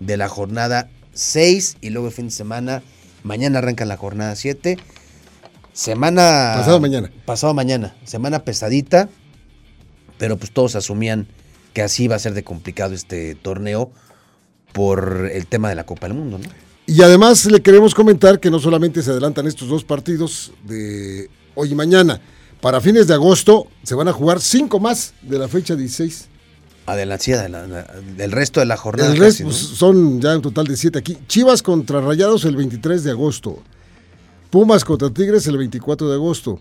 de 0.01 0.17
la 0.17 0.29
jornada 0.29 0.89
6 1.15 1.79
y 1.81 1.91
luego 1.91 2.09
el 2.09 2.13
fin 2.13 2.27
de 2.27 2.33
semana, 2.33 2.83
mañana 3.23 3.59
arranca 3.59 3.85
la 3.85 3.97
jornada 3.97 4.37
7. 4.37 4.79
Semana... 5.73 6.55
Pasado 6.57 6.81
mañana. 6.81 7.11
Pasado 7.25 7.55
mañana, 7.55 7.95
semana 8.05 8.45
pesadita, 8.45 9.09
pero 10.19 10.37
pues 10.37 10.51
todos 10.51 10.77
asumían 10.77 11.27
que 11.73 11.83
así 11.83 12.05
iba 12.05 12.17
a 12.17 12.19
ser 12.19 12.35
de 12.35 12.45
complicado 12.45 12.95
este 12.95 13.35
torneo 13.35 13.93
por 14.73 15.31
el 15.33 15.47
tema 15.47 15.69
de 15.69 15.75
la 15.75 15.85
Copa 15.85 16.07
del 16.07 16.17
Mundo, 16.17 16.39
¿no? 16.39 16.49
Y 16.87 17.03
además 17.03 17.45
le 17.47 17.61
queremos 17.61 17.95
comentar 17.95 18.39
que 18.39 18.51
no 18.51 18.61
solamente 18.61 19.03
se 19.03 19.11
adelantan 19.11 19.47
estos 19.47 19.69
dos 19.69 19.83
partidos 19.83 20.53
de 20.65 21.29
hoy 21.57 21.73
y 21.73 21.75
mañana, 21.75 22.21
para 22.61 22.81
fines 22.81 23.09
de 23.09 23.15
agosto 23.15 23.67
se 23.83 23.97
van 23.97 24.07
a 24.07 24.13
jugar 24.13 24.41
cinco 24.41 24.79
más 24.79 25.13
de 25.23 25.39
la 25.39 25.49
fecha 25.49 25.75
16. 25.75 26.29
Adelante, 26.87 27.37
del 28.17 28.31
resto 28.31 28.61
de 28.61 28.67
la 28.67 28.77
jornada. 28.77 29.13
El 29.13 29.19
resto 29.19 29.45
pues, 29.45 29.57
son 29.57 30.21
ya 30.21 30.37
un 30.37 30.43
total 30.43 30.69
de 30.69 30.77
siete 30.77 31.01
aquí. 31.01 31.19
Chivas 31.27 31.61
contra 31.61 32.01
Rayados 32.01 32.45
el 32.45 32.55
23 32.55 33.03
de 33.03 33.11
agosto. 33.11 33.59
Pumas 34.51 34.85
contra 34.85 35.11
Tigres 35.11 35.49
el 35.49 35.59
24 35.59 36.09
de 36.09 36.15
agosto. 36.15 36.61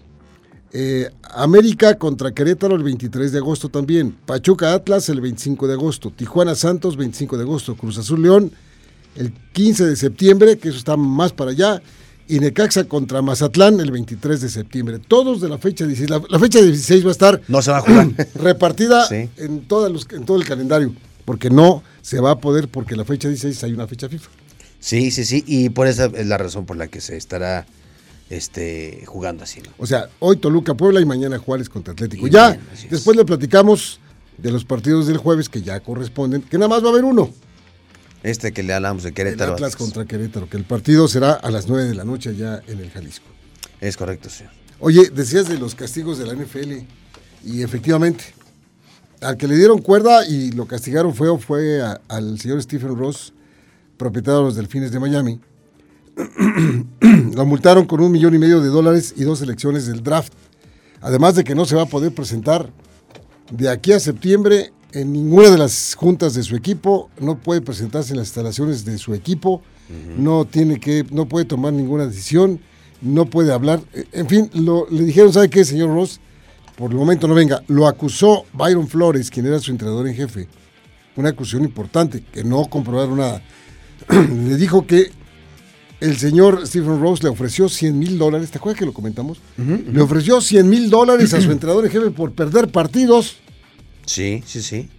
Eh, 0.74 1.12
América 1.36 2.00
contra 2.00 2.34
Querétaro 2.34 2.76
el 2.76 2.82
23 2.82 3.32
de 3.32 3.38
agosto 3.38 3.70
también. 3.70 4.18
Pachuca 4.26 4.74
Atlas 4.74 5.08
el 5.10 5.22
25 5.22 5.68
de 5.68 5.74
agosto. 5.74 6.10
Tijuana 6.10 6.56
Santos 6.56 6.98
25 6.98 7.38
de 7.38 7.44
agosto. 7.44 7.76
Cruz 7.76 8.00
Azul 8.00 8.24
León 8.24 8.52
el 9.16 9.34
15 9.54 9.86
de 9.86 9.96
septiembre, 9.96 10.58
que 10.58 10.70
eso 10.70 10.78
está 10.78 10.98
más 10.98 11.32
para 11.32 11.52
allá. 11.52 11.82
Y 12.28 12.40
Necaxa 12.40 12.86
contra 12.86 13.22
Mazatlán 13.22 13.80
el 13.80 13.92
23 13.92 14.42
de 14.42 14.50
septiembre. 14.50 15.00
Todos 15.00 15.42
de 15.42 15.50
la 15.50 15.60
fecha 15.60 15.86
16. 15.86 16.10
La, 16.10 16.40
fecha 16.40 16.60
16 16.60 17.06
va 17.06 17.10
a 17.10 17.12
estar. 17.12 17.42
No 17.48 17.62
se 17.62 17.72
va 17.72 17.78
a 17.78 17.82
jugar. 17.82 18.08
repartida 18.36 19.08
en, 19.12 19.32
en 19.38 19.62
todo 19.68 19.88
el 20.38 20.46
calendario. 20.46 20.94
Porque 21.24 21.50
no 21.50 21.84
se 22.02 22.20
va 22.20 22.32
a 22.32 22.40
poder, 22.40 22.68
porque 22.68 22.96
la 22.96 23.06
fecha 23.06 23.28
16 23.28 23.64
hay 23.64 23.74
una 23.74 23.88
fecha 23.88 24.10
FIFA. 24.10 24.30
Sí, 24.80 25.12
sí, 25.12 25.26
sí. 25.26 25.44
Y 25.48 25.70
por 25.70 25.88
esa 25.88 26.06
es 26.06 26.28
la 26.28 26.38
razón 26.38 26.66
por 26.66 26.78
la 26.78 26.88
que 26.88 27.02
se 27.02 27.18
estará 27.18 27.66
este, 28.30 29.04
jugando 29.06 29.44
así. 29.44 29.62
O 29.78 29.86
sea, 29.86 30.10
hoy 30.20 30.38
Toluca 30.38 30.74
Puebla 30.76 31.02
y 31.02 31.06
mañana 31.06 31.38
Juárez 31.38 31.70
contra 31.70 31.94
Atlético. 31.94 32.28
ya, 32.28 32.60
después 32.90 33.16
le 33.18 33.26
platicamos 33.26 34.00
de 34.38 34.52
los 34.52 34.66
partidos 34.66 35.08
del 35.08 35.18
jueves 35.18 35.50
que 35.50 35.62
ya 35.62 35.80
corresponden, 35.80 36.42
que 36.42 36.58
nada 36.58 36.70
más 36.70 36.84
va 36.84 36.88
a 36.88 36.92
haber 36.92 37.06
uno. 37.06 37.32
Este 38.26 38.54
que 38.54 38.64
le 38.64 38.74
hablamos 38.74 39.04
de 39.04 39.14
Querétaro. 39.14 39.52
El 39.52 39.54
Atlas 39.58 39.76
contra 39.76 40.04
Querétaro, 40.06 40.50
que 40.50 40.58
el 40.58 40.64
partido 40.64 41.08
será 41.08 41.34
a 41.34 41.52
las 41.52 41.68
9 41.68 41.90
de 41.90 41.94
la 41.94 42.04
noche 42.04 42.36
ya 42.36 42.60
en 42.66 42.80
el 42.80 42.90
Jalisco. 42.90 43.28
Es 43.80 43.98
correcto, 43.98 44.32
señor. 44.32 44.52
Oye, 44.80 45.12
decías 45.14 45.48
de 45.48 45.60
los 45.60 45.76
castigos 45.76 46.18
de 46.18 46.26
la 46.26 46.34
NFL 46.34 46.74
y 47.46 47.62
efectivamente, 47.62 48.24
al 49.22 49.38
que 49.38 49.48
le 49.48 49.56
dieron 49.56 49.80
cuerda 49.80 50.28
y 50.28 50.52
lo 50.54 50.66
castigaron 50.66 51.14
feo 51.14 51.38
fue 51.38 51.80
al 52.08 52.40
señor 52.40 52.64
Stephen 52.64 52.98
Ross, 52.98 53.32
propietario 53.96 54.40
de 54.40 54.46
los 54.46 54.56
Delfines 54.56 54.92
de 54.92 55.00
Miami, 55.00 55.40
lo 57.36 57.46
multaron 57.46 57.86
con 57.86 58.02
un 58.02 58.12
millón 58.12 58.34
y 58.34 58.40
medio 58.40 58.60
de 58.60 58.70
dólares 58.70 59.14
y 59.16 59.24
dos 59.24 59.44
elecciones 59.44 59.86
del 59.86 60.02
draft. 60.02 60.34
Además 61.00 61.36
de 61.36 61.44
que 61.44 61.54
no 61.54 61.66
se 61.66 61.76
va 61.76 61.84
a 61.84 61.90
poder 61.90 62.12
presentar 62.12 62.72
de 63.52 63.70
aquí 63.70 63.92
a 63.92 64.00
septiembre 64.00 64.74
en 64.96 65.12
ninguna 65.12 65.50
de 65.50 65.58
las 65.58 65.94
juntas 65.94 66.34
de 66.34 66.44
su 66.44 66.56
equipo, 66.56 67.10
no 67.20 67.38
puede 67.38 67.60
presentarse 67.60 68.14
en 68.14 68.18
las 68.18 68.28
instalaciones 68.28 68.86
de 68.86 68.98
su 68.98 69.14
equipo, 69.14 69.62
no 70.18 70.46
tiene 70.46 70.80
que, 70.80 71.06
no 71.12 71.28
puede 71.28 71.46
tomar 71.46 71.74
ninguna 71.74 72.08
decisión, 72.08 72.62
no 73.02 73.26
puede 73.26 73.52
hablar. 73.52 73.82
En 74.14 74.28
fin, 74.28 74.50
lo, 74.54 74.88
le 74.90 75.04
dijeron, 75.04 75.34
¿sabe 75.34 75.50
qué, 75.50 75.66
señor 75.66 75.90
Ross? 75.90 76.22
Por 76.78 76.92
el 76.92 76.98
momento 76.98 77.28
no 77.28 77.36
venga. 77.36 77.62
Lo 77.68 77.88
acusó 77.88 78.46
Byron 78.54 78.88
Flores, 78.88 79.30
quien 79.30 79.46
era 79.46 79.60
su 79.60 79.72
entrenador 79.72 80.08
en 80.08 80.16
jefe. 80.16 80.48
Una 81.18 81.30
acusación 81.30 81.66
importante, 81.66 82.24
que 82.32 82.44
no 82.46 82.66
comprobaron 82.66 83.18
nada. 83.18 83.42
le 84.10 84.56
dijo 84.56 84.88
que 84.88 85.12
el 86.00 86.18
señor 86.18 86.66
Stephen 86.66 87.02
Rose 87.02 87.22
le 87.24 87.30
ofreció 87.30 87.68
100 87.68 88.00
mil 88.00 88.18
dólares, 88.18 88.50
¿te 88.50 88.60
acuerdas 88.60 88.80
que 88.80 88.86
lo 88.86 88.94
comentamos? 88.94 89.40
Le 89.58 90.02
ofreció 90.02 90.40
100 90.40 90.70
mil 90.70 90.90
dólares 90.90 91.34
a 91.34 91.42
su 91.42 91.52
entrenador 91.52 91.86
en 91.86 91.92
jefe 91.92 92.12
por 92.12 92.32
perder 92.32 92.70
partidos. 92.70 93.38
Sí, 94.06 94.44
sí, 94.46 94.62
sí. 94.62 94.90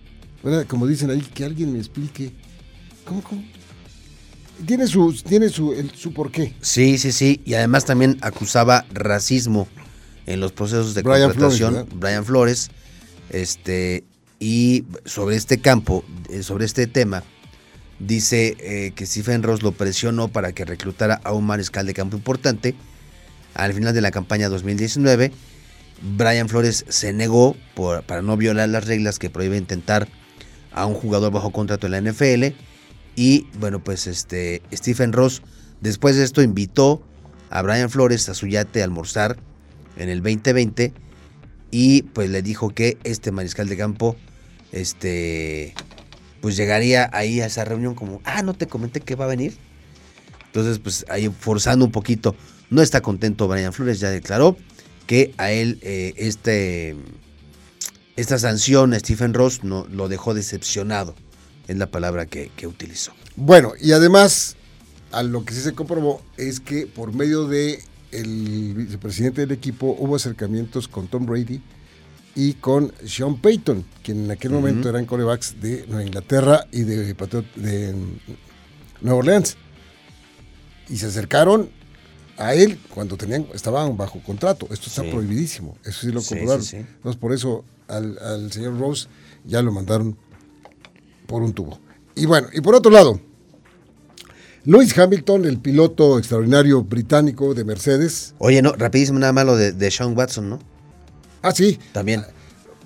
como 0.69 0.87
dicen 0.87 1.11
ahí, 1.11 1.21
que 1.21 1.45
alguien 1.45 1.73
me 1.73 1.79
explique. 1.79 2.33
¿Cómo, 3.05 3.23
cómo? 3.23 3.45
Tiene 4.67 4.87
su, 4.87 5.13
tiene 5.13 5.49
su, 5.49 5.75
su 5.95 6.13
porqué. 6.13 6.55
Sí, 6.61 6.99
sí, 6.99 7.13
sí. 7.13 7.41
Y 7.45 7.55
además 7.55 7.85
también 7.85 8.17
acusaba 8.21 8.87
racismo 8.93 9.69
en 10.27 10.41
los 10.41 10.53
procesos 10.53 10.95
de 10.95 11.03
contratación. 11.03 11.87
Brian 11.95 12.25
Flores. 12.25 12.71
Este, 13.31 14.05
y 14.41 14.85
sobre 15.05 15.37
este 15.37 15.59
campo, 15.59 16.05
eh, 16.31 16.43
sobre 16.43 16.65
este 16.65 16.87
tema, 16.87 17.23
Dice 17.99 18.57
eh, 18.61 18.93
que 18.95 19.07
Stephen 19.07 19.43
Ross 19.43 19.63
lo 19.63 19.73
presionó 19.73 20.29
para 20.29 20.53
que 20.53 20.67
reclutara 20.67 21.21
a 21.25 21.33
un 21.33 21.47
mariscal 21.47 21.87
de 21.87 21.95
campo 21.95 22.17
importante. 22.17 22.75
Al 23.55 23.73
final 23.73 23.95
de 23.95 24.03
la 24.03 24.11
campaña 24.11 24.51
2019, 24.51 25.33
Brian 26.03 26.49
Flores 26.49 26.85
se 26.89 27.13
negó 27.13 27.57
para 28.07 28.23
no 28.23 28.37
violar 28.37 28.69
las 28.69 28.87
reglas 28.87 29.19
que 29.19 29.31
prohíbe 29.31 29.57
intentar 29.57 30.09
a 30.73 30.87
un 30.87 30.95
jugador 30.95 31.33
bajo 31.33 31.51
contrato 31.51 31.87
en 31.87 31.93
la 31.93 32.01
NFL. 32.01 32.55
Y 33.15 33.47
bueno, 33.59 33.83
pues 33.83 34.07
este 34.07 34.63
Stephen 34.73 35.13
Ross, 35.13 35.43
después 35.81 36.17
de 36.17 36.25
esto, 36.25 36.43
invitó 36.43 37.03
a 37.51 37.63
Brian 37.63 37.91
Flores 37.91 38.29
a 38.29 38.35
su 38.35 38.47
yate 38.47 38.83
a 38.83 38.85
almorzar 38.85 39.39
en 39.97 40.09
el 40.09 40.23
2020 40.23 40.93
y 41.71 42.03
pues 42.03 42.29
le 42.31 42.43
dijo 42.43 42.71
que 42.71 42.99
este 43.05 43.33
mariscal 43.33 43.69
de 43.69 43.77
campo 43.77 44.17
este 44.73 45.75
pues 46.41 46.57
llegaría 46.57 47.09
ahí 47.13 47.41
a 47.41 47.47
esa 47.47 47.65
reunión 47.65 47.95
como, 47.95 48.21
ah, 48.25 48.43
no 48.43 48.55
te 48.55 48.67
comenté 48.67 49.01
que 49.01 49.15
va 49.15 49.25
a 49.25 49.29
venir. 49.29 49.57
Entonces, 50.47 50.79
pues 50.79 51.05
ahí 51.09 51.29
forzando 51.29 51.85
un 51.85 51.91
poquito. 51.91 52.37
No 52.71 52.83
está 52.83 53.01
contento 53.01 53.49
Brian 53.49 53.73
Flores, 53.73 54.01
ya 54.01 54.11
declaró 54.11 54.57
que 55.07 55.35
a 55.39 55.51
él 55.51 55.79
eh, 55.83 56.15
este, 56.17 56.97
esta 58.17 58.39
sanción 58.39 58.93
a 58.93 58.99
Stephen 58.99 59.35
Ross 59.35 59.65
no, 59.65 59.87
lo 59.91 60.09
dejó 60.09 60.35
decepcionado. 60.35 61.15
Es 61.69 61.77
la 61.77 61.91
palabra 61.91 62.27
que, 62.27 62.51
que 62.57 62.67
utilizó. 62.67 63.13
Bueno, 63.35 63.73
y 63.81 63.93
además, 63.93 64.57
a 65.13 65.23
lo 65.23 65.45
que 65.45 65.55
sí 65.55 65.61
se 65.61 65.73
comprobó 65.73 66.23
es 66.37 66.61
que 66.61 66.87
por 66.87 67.13
medio 67.13 67.47
de 67.47 67.83
el 68.13 68.75
vicepresidente 68.75 69.43
del 69.43 69.53
equipo 69.53 69.97
hubo 69.99 70.17
acercamientos 70.17 70.89
con 70.89 71.09
Tom 71.09 71.27
Brady 71.27 71.61
y 72.35 72.55
con 72.55 72.93
Sean 73.05 73.41
Payton, 73.41 73.85
quien 74.03 74.27
en 74.27 74.31
aquel 74.31 74.53
momento 74.53 74.89
eran 74.89 75.07
corebacks 75.07 75.61
de 75.61 75.87
Nueva 75.87 76.05
Inglaterra 76.05 76.67
y 76.71 76.83
de, 76.83 77.15
de 77.57 77.95
Nueva 79.01 79.19
Orleans. 79.19 79.57
Y 80.89 80.99
se 80.99 81.07
acercaron 81.07 81.71
a 82.39 82.55
él 82.55 82.79
cuando 82.95 83.17
tenían, 83.17 83.47
estaban 83.55 83.97
bajo 83.97 84.23
contrato. 84.23 84.69
Esto 84.71 84.89
está 84.89 85.03
prohibidísimo. 85.03 85.77
Eso 85.85 86.01
sí 86.01 86.13
lo 86.13 86.23
comprobaron. 86.23 86.65
Entonces, 86.73 87.21
por 87.21 87.33
eso 87.33 87.65
al, 87.89 88.53
señor 88.53 88.79
Rose 88.79 89.09
ya 89.45 89.63
lo 89.63 89.73
mandaron 89.73 90.17
por 91.27 91.43
un 91.43 91.53
tubo. 91.53 91.79
Y 92.15 92.27
bueno, 92.27 92.49
y 92.53 92.61
por 92.61 92.75
otro 92.75 92.91
lado, 92.91 93.21
Lewis 94.65 94.97
Hamilton, 94.97 95.45
el 95.45 95.59
piloto 95.59 96.19
extraordinario 96.19 96.83
británico 96.83 97.55
de 97.55 97.65
Mercedes. 97.65 98.35
Oye, 98.39 98.63
no, 98.63 98.73
rapidísimo 98.73 99.19
nada 99.19 99.33
malo 99.33 99.57
de, 99.57 99.73
de 99.73 99.91
Sean 99.91 100.17
Watson, 100.17 100.49
¿no? 100.49 100.59
Ah, 101.43 101.53
sí. 101.53 101.79
También. 101.93 102.25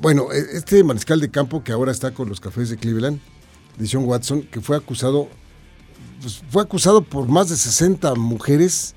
Bueno, 0.00 0.32
e, 0.32 0.56
este 0.56 0.82
mariscal 0.84 1.20
de 1.20 1.30
campo 1.30 1.62
que 1.64 1.72
ahora 1.72 1.92
está 1.92 2.12
con 2.12 2.28
los 2.28 2.40
cafés 2.40 2.70
de 2.70 2.76
Cleveland, 2.76 3.20
Sean 3.84 4.04
Watson, 4.04 4.42
que 4.42 4.60
fue 4.60 4.76
acusado, 4.76 5.28
pues, 6.20 6.42
fue 6.50 6.62
acusado 6.62 7.02
por 7.02 7.28
más 7.28 7.48
de 7.48 7.56
60 7.56 8.14
mujeres 8.14 8.94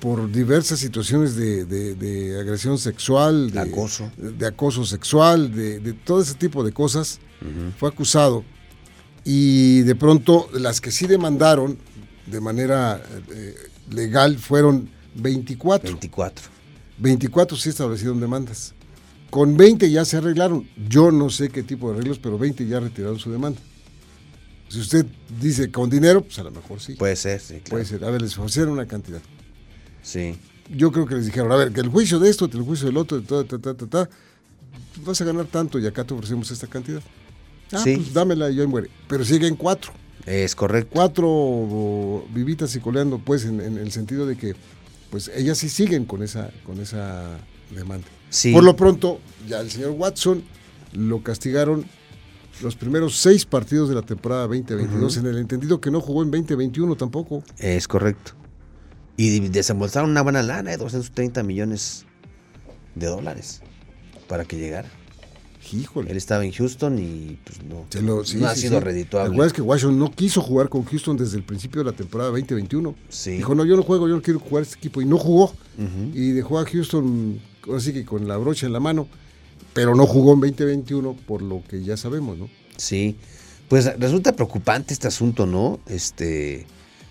por 0.00 0.30
diversas 0.30 0.78
situaciones 0.78 1.36
de, 1.36 2.38
agresión 2.40 2.78
sexual, 2.78 3.50
de 3.50 3.60
acoso, 3.60 4.10
de, 4.16 4.46
acoso 4.46 4.84
sexual, 4.84 5.54
de, 5.54 5.92
todo 5.92 6.20
ese 6.20 6.34
tipo 6.34 6.64
de 6.64 6.72
cosas. 6.72 7.20
Fue 7.78 7.88
acusado 7.88 8.44
y 9.24 9.82
de 9.82 9.94
pronto 9.94 10.48
las 10.54 10.80
que 10.80 10.90
sí 10.90 11.06
demandaron 11.06 11.78
de 12.26 12.40
manera 12.40 13.02
eh, 13.30 13.54
legal 13.90 14.38
fueron 14.38 14.90
24. 15.14 15.90
24. 15.90 16.46
24 16.98 17.56
sí 17.56 17.68
establecieron 17.68 18.20
demandas. 18.20 18.74
Con 19.30 19.56
20 19.56 19.90
ya 19.90 20.04
se 20.04 20.16
arreglaron. 20.16 20.68
Yo 20.88 21.10
no 21.10 21.30
sé 21.30 21.50
qué 21.50 21.62
tipo 21.62 21.90
de 21.90 21.96
arreglos, 21.96 22.18
pero 22.18 22.38
20 22.38 22.66
ya 22.66 22.80
retiraron 22.80 23.18
su 23.18 23.30
demanda. 23.30 23.60
Si 24.68 24.80
usted 24.80 25.06
dice 25.40 25.70
con 25.70 25.88
dinero, 25.88 26.22
pues 26.22 26.38
a 26.38 26.44
lo 26.44 26.50
mejor 26.50 26.80
sí. 26.80 26.94
Puede 26.94 27.16
ser, 27.16 27.40
sí. 27.40 27.60
Puede 27.68 27.84
ser. 27.84 28.04
A 28.04 28.10
ver, 28.10 28.22
les 28.22 28.36
ofrecieron 28.38 28.72
una 28.72 28.86
cantidad. 28.86 29.20
Sí. 30.08 30.36
Yo 30.74 30.90
creo 30.90 31.04
que 31.04 31.16
les 31.16 31.26
dijeron, 31.26 31.52
a 31.52 31.56
ver, 31.56 31.70
que 31.70 31.80
el 31.80 31.88
juicio 31.88 32.18
de 32.18 32.30
esto, 32.30 32.46
el 32.46 32.62
juicio 32.62 32.86
del 32.86 32.96
otro, 32.96 33.20
ta, 33.20 33.44
ta, 33.44 33.58
ta, 33.58 33.74
ta, 33.74 34.08
vas 35.04 35.20
a 35.20 35.24
ganar 35.24 35.44
tanto 35.46 35.78
y 35.78 35.86
acá 35.86 36.02
te 36.04 36.14
ofrecemos 36.14 36.50
esta 36.50 36.66
cantidad. 36.66 37.02
Ah, 37.72 37.82
sí. 37.84 37.96
pues 37.96 38.14
dámela 38.14 38.50
y 38.50 38.56
yo 38.56 38.66
muere. 38.66 38.88
Pero 39.06 39.22
siguen 39.22 39.54
cuatro. 39.54 39.92
Es 40.24 40.54
correcto. 40.54 40.90
Cuatro 40.94 42.24
vivitas 42.32 42.74
y 42.74 42.80
coleando, 42.80 43.18
pues, 43.18 43.44
en, 43.44 43.60
en, 43.60 43.76
el 43.76 43.92
sentido 43.92 44.24
de 44.24 44.38
que, 44.38 44.54
pues, 45.10 45.30
ellas 45.34 45.58
sí 45.58 45.68
siguen 45.68 46.06
con 46.06 46.22
esa, 46.22 46.50
con 46.64 46.80
esa 46.80 47.38
demanda. 47.74 48.06
Por 48.52 48.64
lo 48.64 48.76
pronto, 48.76 49.20
ya 49.46 49.60
el 49.60 49.70
señor 49.70 49.90
Watson 49.90 50.42
lo 50.92 51.22
castigaron 51.22 51.84
los 52.62 52.76
primeros 52.76 53.16
seis 53.16 53.44
partidos 53.44 53.90
de 53.90 53.94
la 53.94 54.02
temporada 54.02 54.46
2022, 54.46 55.18
en 55.18 55.26
el 55.26 55.38
entendido 55.38 55.82
que 55.82 55.90
no 55.90 56.00
jugó 56.00 56.22
en 56.22 56.30
2021 56.30 56.96
tampoco. 56.96 57.42
Es 57.58 57.86
correcto. 57.86 58.37
Y 59.18 59.40
desembolsaron 59.48 60.08
una 60.10 60.22
buena 60.22 60.42
lana, 60.42 60.70
de 60.70 60.76
230 60.78 61.42
millones 61.42 62.06
de 62.94 63.06
dólares, 63.08 63.60
para 64.28 64.44
que 64.46 64.56
llegara. 64.56 64.88
Híjole. 65.70 66.10
Él 66.10 66.16
estaba 66.16 66.46
en 66.46 66.52
Houston 66.52 66.98
y 66.98 67.38
pues 67.44 67.62
no, 67.62 67.86
lo- 68.02 68.24
sí, 68.24 68.38
no 68.38 68.46
ha 68.46 68.54
sí, 68.54 68.62
sido 68.62 68.74
sí. 68.74 68.78
¿Te 68.78 68.84
redituable. 68.84 69.32
acuerdas 69.34 69.52
que 69.52 69.60
Washington 69.60 69.98
no 69.98 70.10
quiso 70.10 70.40
jugar 70.40 70.70
con 70.70 70.84
Houston 70.84 71.16
desde 71.18 71.36
el 71.36 71.42
principio 71.42 71.82
de 71.84 71.90
la 71.90 71.96
temporada 71.96 72.30
2021? 72.30 72.94
Sí. 73.10 73.32
Dijo, 73.32 73.54
no, 73.54 73.66
yo 73.66 73.76
no 73.76 73.82
juego, 73.82 74.08
yo 74.08 74.14
no 74.14 74.22
quiero 74.22 74.38
jugar 74.40 74.62
este 74.62 74.76
equipo. 74.78 75.02
Y 75.02 75.04
no 75.04 75.18
jugó. 75.18 75.52
Y 76.14 76.30
dejó 76.30 76.58
a 76.58 76.64
Houston, 76.64 77.38
así 77.76 77.92
que 77.92 78.04
con 78.06 78.26
la 78.26 78.36
brocha 78.38 78.66
en 78.66 78.72
la 78.72 78.80
mano. 78.80 79.08
Pero 79.74 79.94
no 79.94 80.06
jugó 80.06 80.32
en 80.34 80.40
2021 80.40 81.14
por 81.26 81.42
lo 81.42 81.62
que 81.68 81.82
ya 81.84 81.96
sabemos, 81.98 82.38
¿no? 82.38 82.48
Sí, 82.78 83.16
pues 83.68 83.84
resulta 83.98 84.32
preocupante 84.34 84.94
este 84.94 85.08
asunto, 85.08 85.44
¿no? 85.44 85.80
Este, 85.86 86.66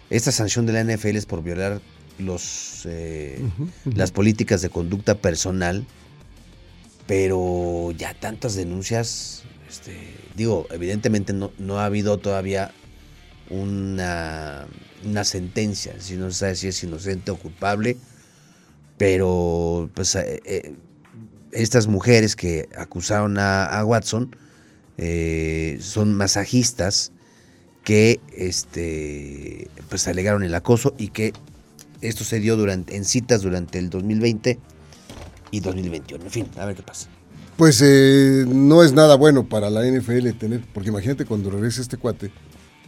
esta 0.09 0.31
sanción 0.31 0.65
de 0.65 0.73
la 0.73 0.81
NFL 0.83 1.15
es 1.17 1.25
por 1.27 1.43
violar 1.43 1.79
los, 2.19 2.85
eh, 2.85 3.39
las 3.85 4.11
políticas 4.11 4.61
de 4.61 4.69
conducta 4.69 5.15
personal, 5.15 5.85
pero 7.05 7.91
ya 7.97 8.13
tantas 8.13 8.55
denuncias, 8.55 9.43
este, 9.69 9.95
digo, 10.35 10.67
evidentemente 10.71 11.33
no, 11.33 11.51
no 11.57 11.79
ha 11.79 11.85
habido 11.85 12.17
todavía 12.17 12.71
una, 13.49 14.67
una 15.05 15.23
sentencia, 15.23 15.95
si 15.99 16.15
no 16.15 16.31
se 16.31 16.39
sabe 16.39 16.55
si 16.55 16.67
es 16.67 16.83
inocente 16.83 17.31
o 17.31 17.37
culpable, 17.37 17.97
pero 18.97 19.89
pues 19.93 20.15
eh, 20.15 20.41
eh, 20.45 20.75
estas 21.51 21.87
mujeres 21.87 22.35
que 22.35 22.67
acusaron 22.77 23.37
a, 23.37 23.65
a 23.65 23.85
Watson 23.85 24.35
son 25.79 26.15
masajistas 26.15 27.11
que 27.87 28.19
este 28.35 29.69
pues 29.87 30.09
alegaron 30.09 30.43
el 30.43 30.53
acoso 30.55 30.93
y 30.97 31.07
que 31.07 31.31
esto 32.01 32.23
se 32.23 32.39
dio 32.39 32.55
durante 32.57 32.95
en 32.95 33.05
citas 33.05 33.41
durante 33.41 33.79
el 33.79 33.89
2020 33.89 34.59
y 35.51 35.59
2021. 35.59 36.23
En 36.25 36.31
fin, 36.31 36.47
a 36.57 36.65
ver 36.65 36.75
qué 36.75 36.83
pasa. 36.83 37.07
Pues 37.55 37.81
eh, 37.83 38.45
no 38.47 38.83
es 38.83 38.93
nada 38.93 39.15
bueno 39.15 39.47
para 39.49 39.69
la 39.69 39.81
NFL 39.85 40.29
tener, 40.37 40.61
porque 40.73 40.89
imagínate 40.89 41.25
cuando 41.25 41.49
regrese 41.49 41.81
este 41.81 41.97
cuate, 41.97 42.31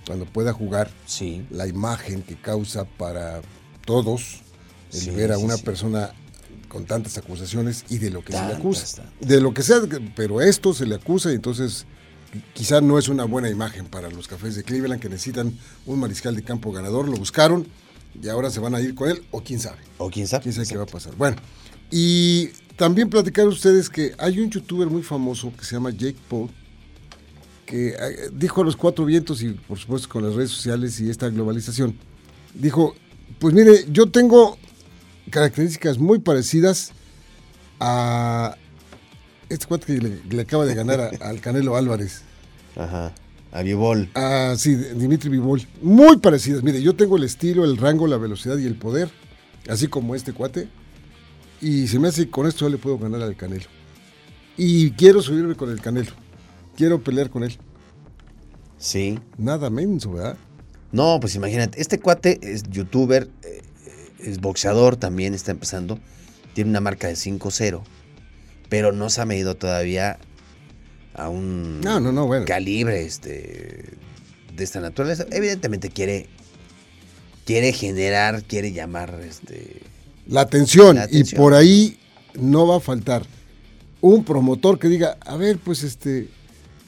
cuando 0.05 0.25
pueda 0.25 0.53
jugar, 0.53 0.89
Sí. 1.05 1.45
la 1.49 1.67
imagen 1.67 2.21
que 2.21 2.35
causa 2.35 2.85
para 2.85 3.41
todos 3.85 4.41
el 4.93 4.99
Sí, 4.99 5.09
ver 5.11 5.31
a 5.31 5.37
sí, 5.37 5.43
una 5.43 5.57
persona 5.57 6.11
con 6.67 6.85
tantas 6.85 7.17
acusaciones 7.17 7.83
y 7.89 7.97
de 7.97 8.11
lo 8.11 8.23
que 8.23 8.33
se 8.33 8.45
le 8.45 8.53
acusa. 8.53 9.01
tantas. 9.03 9.27
De 9.27 9.41
lo 9.41 9.53
que 9.53 9.63
sea, 9.63 9.77
pero 10.15 10.39
esto 10.41 10.73
se 10.73 10.85
le 10.85 10.95
acusa 10.95 11.31
y 11.31 11.35
entonces 11.35 11.85
quizá 12.53 12.79
no 12.79 12.99
es 12.99 13.07
una 13.09 13.23
buena 13.25 13.49
imagen 13.49 13.85
para 13.87 14.09
los 14.11 14.27
cafés 14.27 14.55
de 14.55 14.63
Cleveland 14.63 15.01
que 15.01 15.09
necesitan 15.09 15.57
un 15.87 15.99
mariscal 15.99 16.35
de 16.35 16.43
campo 16.43 16.71
ganador. 16.71 17.07
Lo 17.09 17.17
buscaron 17.17 17.67
y 18.21 18.27
ahora 18.29 18.49
se 18.49 18.59
van 18.59 18.75
a 18.75 18.81
ir 18.81 18.95
con 18.95 19.09
él 19.09 19.23
o 19.31 19.41
quién 19.41 19.59
sabe. 19.59 19.77
O 19.97 20.09
quién 20.09 20.27
sabe. 20.27 20.43
¿Quién 20.43 20.53
sabe 20.55 20.67
qué 20.67 20.77
va 20.77 20.83
a 20.83 20.87
pasar? 20.87 21.15
Bueno, 21.15 21.37
y 21.91 22.47
también 22.75 23.09
platicar 23.09 23.47
ustedes 23.47 23.89
que 23.89 24.13
hay 24.17 24.39
un 24.39 24.49
youtuber 24.49 24.87
muy 24.87 25.03
famoso 25.03 25.51
que 25.57 25.65
se 25.65 25.75
llama 25.75 25.89
Jake 25.91 26.17
Paul, 26.29 26.49
que 27.65 27.89
eh, 27.89 27.95
dijo 28.33 28.61
a 28.61 28.63
los 28.65 28.75
cuatro 28.75 29.05
vientos 29.05 29.41
y 29.43 29.49
por 29.49 29.77
supuesto 29.77 30.07
con 30.09 30.23
las 30.23 30.33
redes 30.35 30.49
sociales 30.51 30.99
y 30.99 31.09
esta 31.09 31.29
globalización, 31.29 31.97
dijo, 32.53 32.95
pues 33.39 33.53
mire, 33.53 33.85
yo 33.91 34.09
tengo 34.09 34.57
características 35.29 35.97
muy 35.99 36.19
parecidas 36.19 36.91
a 37.79 38.55
este 39.49 39.65
cuate 39.67 39.85
que 39.85 39.97
le, 39.99 40.19
le 40.29 40.41
acaba 40.41 40.65
de 40.65 40.75
ganar 40.75 40.99
a- 40.99 41.11
al 41.29 41.39
Canelo 41.41 41.75
Álvarez. 41.75 42.21
Ajá. 42.75 43.13
A 43.51 43.61
Bibol. 43.63 44.09
Ah, 44.15 44.53
sí, 44.57 44.75
Dimitri 44.75 45.29
Vivol. 45.29 45.61
Muy 45.81 46.17
parecidas. 46.17 46.63
Mire, 46.63 46.81
yo 46.81 46.95
tengo 46.95 47.17
el 47.17 47.23
estilo, 47.23 47.65
el 47.65 47.77
rango, 47.77 48.07
la 48.07 48.17
velocidad 48.17 48.57
y 48.57 48.65
el 48.65 48.75
poder, 48.75 49.09
así 49.67 49.87
como 49.87 50.15
este 50.15 50.33
cuate. 50.33 50.67
Y 51.61 51.87
se 51.87 51.99
me 51.99 52.07
hace 52.07 52.25
que 52.25 52.31
con 52.31 52.47
esto 52.47 52.65
ya 52.65 52.71
le 52.71 52.77
puedo 52.77 52.97
ganar 52.97 53.21
al 53.21 53.35
Canelo. 53.35 53.65
Y 54.55 54.91
quiero 54.91 55.21
subirme 55.21 55.55
con 55.55 55.71
el 55.71 55.81
Canelo. 55.81 56.11
Quiero 56.77 57.03
pelear 57.03 57.29
con 57.29 57.43
él. 57.43 57.57
Sí. 58.77 59.19
Nada 59.37 59.69
menso, 59.69 60.13
¿verdad? 60.13 60.37
No, 60.91 61.19
pues 61.19 61.35
imagínate, 61.35 61.79
este 61.79 61.99
cuate 61.99 62.39
es 62.41 62.63
youtuber, 62.63 63.29
eh, 63.43 63.61
es 64.19 64.41
boxeador, 64.41 64.95
también 64.95 65.35
está 65.35 65.51
empezando, 65.51 65.99
tiene 66.53 66.71
una 66.71 66.79
marca 66.79 67.07
de 67.07 67.15
5-0, 67.15 67.83
pero 68.69 68.91
no 68.91 69.09
se 69.11 69.21
ha 69.21 69.25
medido 69.25 69.55
todavía 69.55 70.17
a 71.19 71.29
un 71.29 71.81
No, 71.81 71.99
no, 71.99 72.11
no, 72.11 72.25
bueno. 72.27 72.45
calibre 72.45 73.03
este, 73.05 73.85
de 74.55 74.63
esta 74.63 74.79
naturaleza. 74.79 75.25
Evidentemente 75.31 75.89
quiere, 75.89 76.27
quiere 77.45 77.73
generar, 77.73 78.43
quiere 78.43 78.71
llamar, 78.71 79.19
este, 79.27 79.81
La 80.27 80.41
atención. 80.41 80.95
La 80.95 81.03
atención. 81.03 81.27
Y 81.27 81.41
por 81.41 81.53
ahí 81.53 81.99
no 82.35 82.67
va 82.67 82.77
a 82.77 82.79
faltar 82.79 83.25
un 84.01 84.23
promotor 84.23 84.79
que 84.79 84.87
diga, 84.87 85.17
a 85.25 85.35
ver, 85.35 85.57
pues 85.57 85.83
este. 85.83 86.29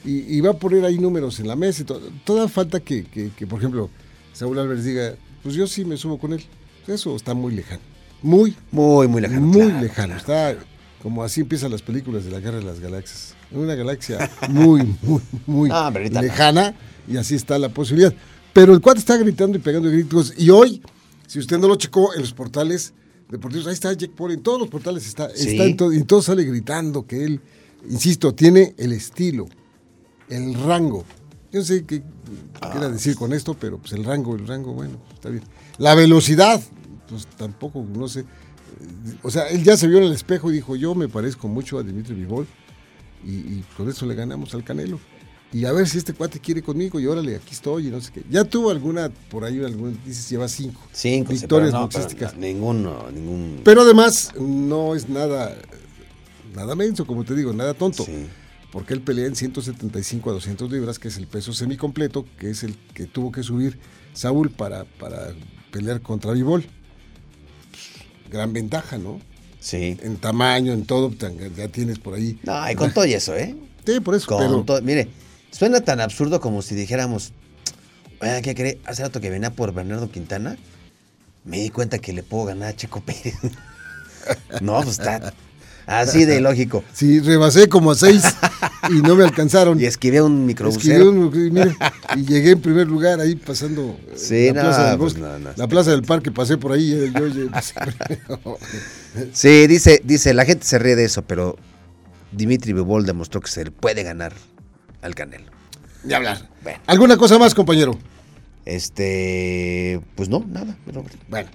Y, 0.04 0.36
y 0.36 0.40
va 0.40 0.50
a 0.50 0.54
poner 0.54 0.84
ahí 0.84 0.98
números 0.98 1.38
en 1.38 1.46
la 1.46 1.54
mesa 1.54 1.82
y 1.82 1.84
todo. 1.84 2.00
Toda 2.24 2.48
falta 2.48 2.80
que, 2.80 3.04
que, 3.04 3.30
que, 3.36 3.46
por 3.46 3.60
ejemplo, 3.60 3.88
Saúl 4.32 4.58
Álvarez 4.58 4.84
diga, 4.84 5.14
pues 5.42 5.54
yo 5.54 5.66
sí 5.66 5.84
me 5.84 5.96
subo 5.96 6.18
con 6.18 6.32
él. 6.32 6.42
Eso 6.88 7.14
está 7.14 7.34
muy 7.34 7.54
lejano. 7.54 7.80
Muy, 8.22 8.56
muy, 8.70 9.06
muy 9.08 9.20
lejano. 9.20 9.46
muy 9.46 9.66
claro, 9.66 9.80
lejano. 9.80 10.16
claro. 10.24 10.58
Está 10.58 10.66
como 11.02 11.24
así 11.24 11.40
empiezan 11.40 11.70
las 11.70 11.82
películas 11.82 12.24
de 12.24 12.30
la 12.30 12.40
Guerra 12.40 12.58
de 12.58 12.64
las 12.64 12.78
Galaxias. 12.80 13.34
Una 13.50 13.74
galaxia 13.74 14.30
muy, 14.48 14.82
muy, 15.02 15.20
muy 15.46 15.68
Ah, 15.72 15.90
lejana 15.90 16.74
y 17.08 17.16
así 17.16 17.34
está 17.34 17.58
la 17.58 17.68
posibilidad. 17.68 18.14
Pero 18.52 18.72
el 18.72 18.80
cuate 18.80 19.00
está 19.00 19.16
gritando 19.16 19.58
y 19.58 19.60
pegando 19.60 19.90
gritos. 19.90 20.32
Y 20.38 20.50
hoy, 20.50 20.80
si 21.26 21.38
usted 21.38 21.58
no 21.58 21.68
lo 21.68 21.76
checó 21.76 22.14
en 22.14 22.20
los 22.20 22.32
portales 22.32 22.94
deportivos, 23.28 23.66
ahí 23.66 23.72
está 23.74 23.92
Jack 23.92 24.10
Paul, 24.12 24.32
en 24.32 24.42
todos 24.42 24.60
los 24.60 24.68
portales 24.68 25.06
está, 25.06 25.30
Sí. 25.34 25.50
está 25.50 25.64
en 25.64 25.76
todo, 25.76 25.92
y 25.92 25.96
en 25.96 26.06
todo 26.06 26.22
sale 26.22 26.44
gritando 26.44 27.06
que 27.06 27.24
él, 27.24 27.40
insisto, 27.88 28.34
tiene 28.34 28.74
el 28.78 28.92
estilo, 28.92 29.48
el 30.28 30.54
rango. 30.54 31.04
Yo 31.50 31.60
no 31.60 31.64
sé 31.64 31.84
qué 31.84 32.02
quiera 32.70 32.88
decir 32.88 33.16
con 33.16 33.32
esto, 33.32 33.54
pero 33.54 33.78
pues 33.78 33.92
el 33.92 34.04
rango, 34.04 34.34
el 34.36 34.46
rango, 34.46 34.72
bueno, 34.72 34.98
está 35.14 35.28
bien. 35.30 35.42
La 35.78 35.94
velocidad, 35.94 36.60
pues 37.08 37.26
tampoco, 37.36 37.84
no 37.94 38.08
sé. 38.08 38.24
O 39.22 39.30
sea, 39.30 39.48
él 39.48 39.62
ya 39.62 39.76
se 39.76 39.86
vio 39.86 39.98
en 39.98 40.04
el 40.04 40.12
espejo 40.12 40.50
y 40.50 40.54
dijo, 40.54 40.76
yo 40.76 40.94
me 40.94 41.08
parezco 41.08 41.48
mucho 41.48 41.78
a 41.78 41.82
Dimitri 41.82 42.14
Vivol 42.14 42.46
y, 43.24 43.32
y 43.32 43.64
con 43.76 43.88
eso 43.88 44.06
le 44.06 44.14
ganamos 44.14 44.54
al 44.54 44.64
Canelo. 44.64 44.98
Y 45.52 45.66
a 45.66 45.72
ver 45.72 45.86
si 45.86 45.98
este 45.98 46.14
cuate 46.14 46.40
quiere 46.40 46.62
conmigo 46.62 46.98
y 46.98 47.06
órale, 47.06 47.36
aquí 47.36 47.52
estoy 47.52 47.88
y 47.88 47.90
no 47.90 48.00
sé 48.00 48.10
qué. 48.10 48.22
Ya 48.30 48.44
tuvo 48.44 48.70
alguna, 48.70 49.10
por 49.30 49.44
ahí, 49.44 49.62
algún, 49.62 49.98
dices, 50.04 50.28
lleva 50.30 50.48
cinco. 50.48 50.80
Cinco, 50.92 51.32
victorias 51.32 51.72
no, 51.72 51.88
pero 51.90 52.04
boxísticas. 52.04 52.34
no, 52.34 52.40
ninguno, 52.40 53.10
ningún. 53.10 53.60
Pero 53.62 53.82
además, 53.82 54.32
no 54.40 54.94
es 54.94 55.10
nada, 55.10 55.54
nada 56.54 56.74
menso, 56.74 57.06
como 57.06 57.24
te 57.24 57.34
digo, 57.34 57.52
nada 57.52 57.74
tonto. 57.74 58.04
Sí. 58.04 58.26
Porque 58.70 58.94
él 58.94 59.02
pelea 59.02 59.26
en 59.26 59.36
175 59.36 60.30
a 60.30 60.32
200 60.32 60.72
libras, 60.72 60.98
que 60.98 61.08
es 61.08 61.18
el 61.18 61.26
peso 61.26 61.52
semicompleto, 61.52 62.24
que 62.38 62.48
es 62.48 62.62
el 62.62 62.74
que 62.94 63.04
tuvo 63.04 63.30
que 63.30 63.42
subir 63.42 63.78
Saúl 64.14 64.48
para, 64.48 64.84
para 64.84 65.34
pelear 65.70 66.00
contra 66.00 66.32
Vivol. 66.32 66.64
Gran 68.32 68.52
ventaja, 68.52 68.96
¿no? 68.98 69.20
Sí. 69.60 69.98
En 70.02 70.16
tamaño, 70.16 70.72
en 70.72 70.86
todo, 70.86 71.12
ya 71.56 71.68
tienes 71.68 71.98
por 71.98 72.14
ahí. 72.14 72.38
No, 72.42 72.68
y 72.70 72.74
con 72.74 72.92
todo 72.92 73.04
y 73.04 73.12
eso, 73.12 73.36
¿eh? 73.36 73.54
Sí, 73.86 74.00
por 74.00 74.14
eso, 74.14 74.26
Con 74.26 74.38
pero 74.38 74.62
todo- 74.64 74.82
mire, 74.82 75.08
suena 75.50 75.80
tan 75.82 76.00
absurdo 76.00 76.40
como 76.40 76.62
si 76.62 76.74
dijéramos, 76.74 77.32
oiga, 78.20 78.40
¿qué 78.40 78.54
cree? 78.54 78.80
Hace 78.86 79.02
rato 79.02 79.20
que 79.20 79.28
venía 79.30 79.50
por 79.50 79.72
Bernardo 79.74 80.10
Quintana, 80.10 80.56
me 81.44 81.58
di 81.58 81.70
cuenta 81.70 81.98
que 81.98 82.12
le 82.12 82.22
puedo 82.22 82.46
ganar 82.46 82.70
a 82.70 82.76
Checo 82.76 83.00
Pérez. 83.02 83.34
no, 84.60 84.76
pues 84.82 84.98
está 84.98 85.32
así 85.86 86.24
de 86.24 86.40
lógico. 86.40 86.84
sí, 86.92 87.20
rebasé 87.20 87.68
como 87.68 87.90
a 87.90 87.94
seis 87.94 88.22
y 88.90 88.94
no 89.02 89.14
me 89.16 89.24
alcanzaron. 89.24 89.78
Y 89.80 89.84
esquivé 89.86 90.20
un 90.22 90.32
Escribí 90.32 90.46
microbusero. 90.46 91.10
un- 91.10 91.46
y 91.46 91.50
mira, 91.50 91.76
y 92.16 92.24
llegué 92.24 92.50
en 92.52 92.60
primer 92.60 92.86
lugar 92.86 93.20
ahí 93.20 93.34
pasando 93.36 93.98
eh, 94.08 94.14
Sí, 94.16 94.46
la 94.48 94.54
no, 94.54 94.60
plaza 94.68 94.88
del 94.90 94.98
pues 94.98 95.14
bosque, 95.14 95.20
no, 95.20 95.38
no, 95.38 95.50
la 95.56 95.68
plaza 95.68 95.90
del 95.90 96.02
parque, 96.02 96.30
pasé 96.30 96.56
por 96.58 96.72
ahí, 96.72 96.92
eh, 96.92 97.12
yo 97.14 97.28
primero. 97.30 98.58
Sí, 99.32 99.66
dice, 99.66 100.00
dice, 100.04 100.32
la 100.34 100.44
gente 100.44 100.64
se 100.64 100.78
ríe 100.78 100.96
de 100.96 101.04
eso, 101.04 101.22
pero 101.22 101.56
Dimitri 102.32 102.72
Bebol 102.72 103.04
demostró 103.04 103.40
que 103.40 103.50
se 103.50 103.64
le 103.64 103.70
puede 103.70 104.02
ganar 104.02 104.32
al 105.02 105.14
Canelo. 105.14 105.50
Ni 106.04 106.14
hablar. 106.14 106.48
Bueno. 106.62 106.78
¿Alguna 106.86 107.16
cosa 107.16 107.38
más, 107.38 107.54
compañero? 107.54 107.98
Este, 108.64 110.00
pues 110.14 110.28
no, 110.28 110.44
nada. 110.48 110.76
Bueno, 111.28 111.48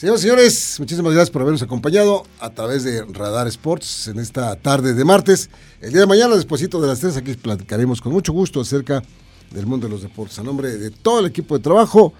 señores 0.00 0.20
y 0.20 0.22
señores, 0.22 0.76
muchísimas 0.78 1.12
gracias 1.12 1.30
por 1.30 1.42
habernos 1.42 1.60
acompañado 1.60 2.24
a 2.40 2.48
través 2.48 2.84
de 2.84 3.04
Radar 3.04 3.46
Sports 3.48 4.08
en 4.08 4.18
esta 4.18 4.56
tarde 4.56 4.94
de 4.94 5.04
martes. 5.04 5.50
El 5.82 5.90
día 5.92 6.00
de 6.00 6.06
mañana, 6.06 6.36
despuesito 6.36 6.80
de 6.80 6.88
las 6.88 7.00
3, 7.00 7.18
aquí 7.18 7.34
platicaremos 7.34 8.00
con 8.00 8.12
mucho 8.12 8.32
gusto 8.32 8.62
acerca 8.62 9.02
del 9.50 9.66
mundo 9.66 9.88
de 9.88 9.92
los 9.92 10.00
deportes. 10.00 10.38
A 10.38 10.42
nombre 10.42 10.78
de 10.78 10.90
todo 10.90 11.20
el 11.20 11.26
equipo 11.26 11.54
de 11.54 11.62
trabajo, 11.62 12.14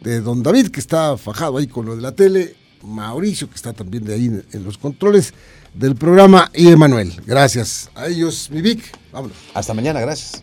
de 0.00 0.20
don 0.20 0.42
David, 0.42 0.70
que 0.70 0.80
está 0.80 1.16
fajado 1.16 1.58
ahí 1.58 1.68
con 1.68 1.86
lo 1.86 1.94
de 1.94 2.02
la 2.02 2.10
tele, 2.16 2.56
Mauricio, 2.82 3.48
que 3.48 3.54
está 3.54 3.72
también 3.72 4.02
de 4.02 4.14
ahí 4.14 4.42
en 4.50 4.64
los 4.64 4.76
controles 4.76 5.32
del 5.72 5.94
programa, 5.94 6.50
y 6.52 6.66
Emanuel. 6.66 7.14
Gracias 7.24 7.90
a 7.94 8.08
ellos, 8.08 8.50
mi 8.50 8.60
Vic. 8.60 8.82
Vámonos. 9.12 9.36
Hasta 9.54 9.72
mañana, 9.72 10.00
gracias. 10.00 10.42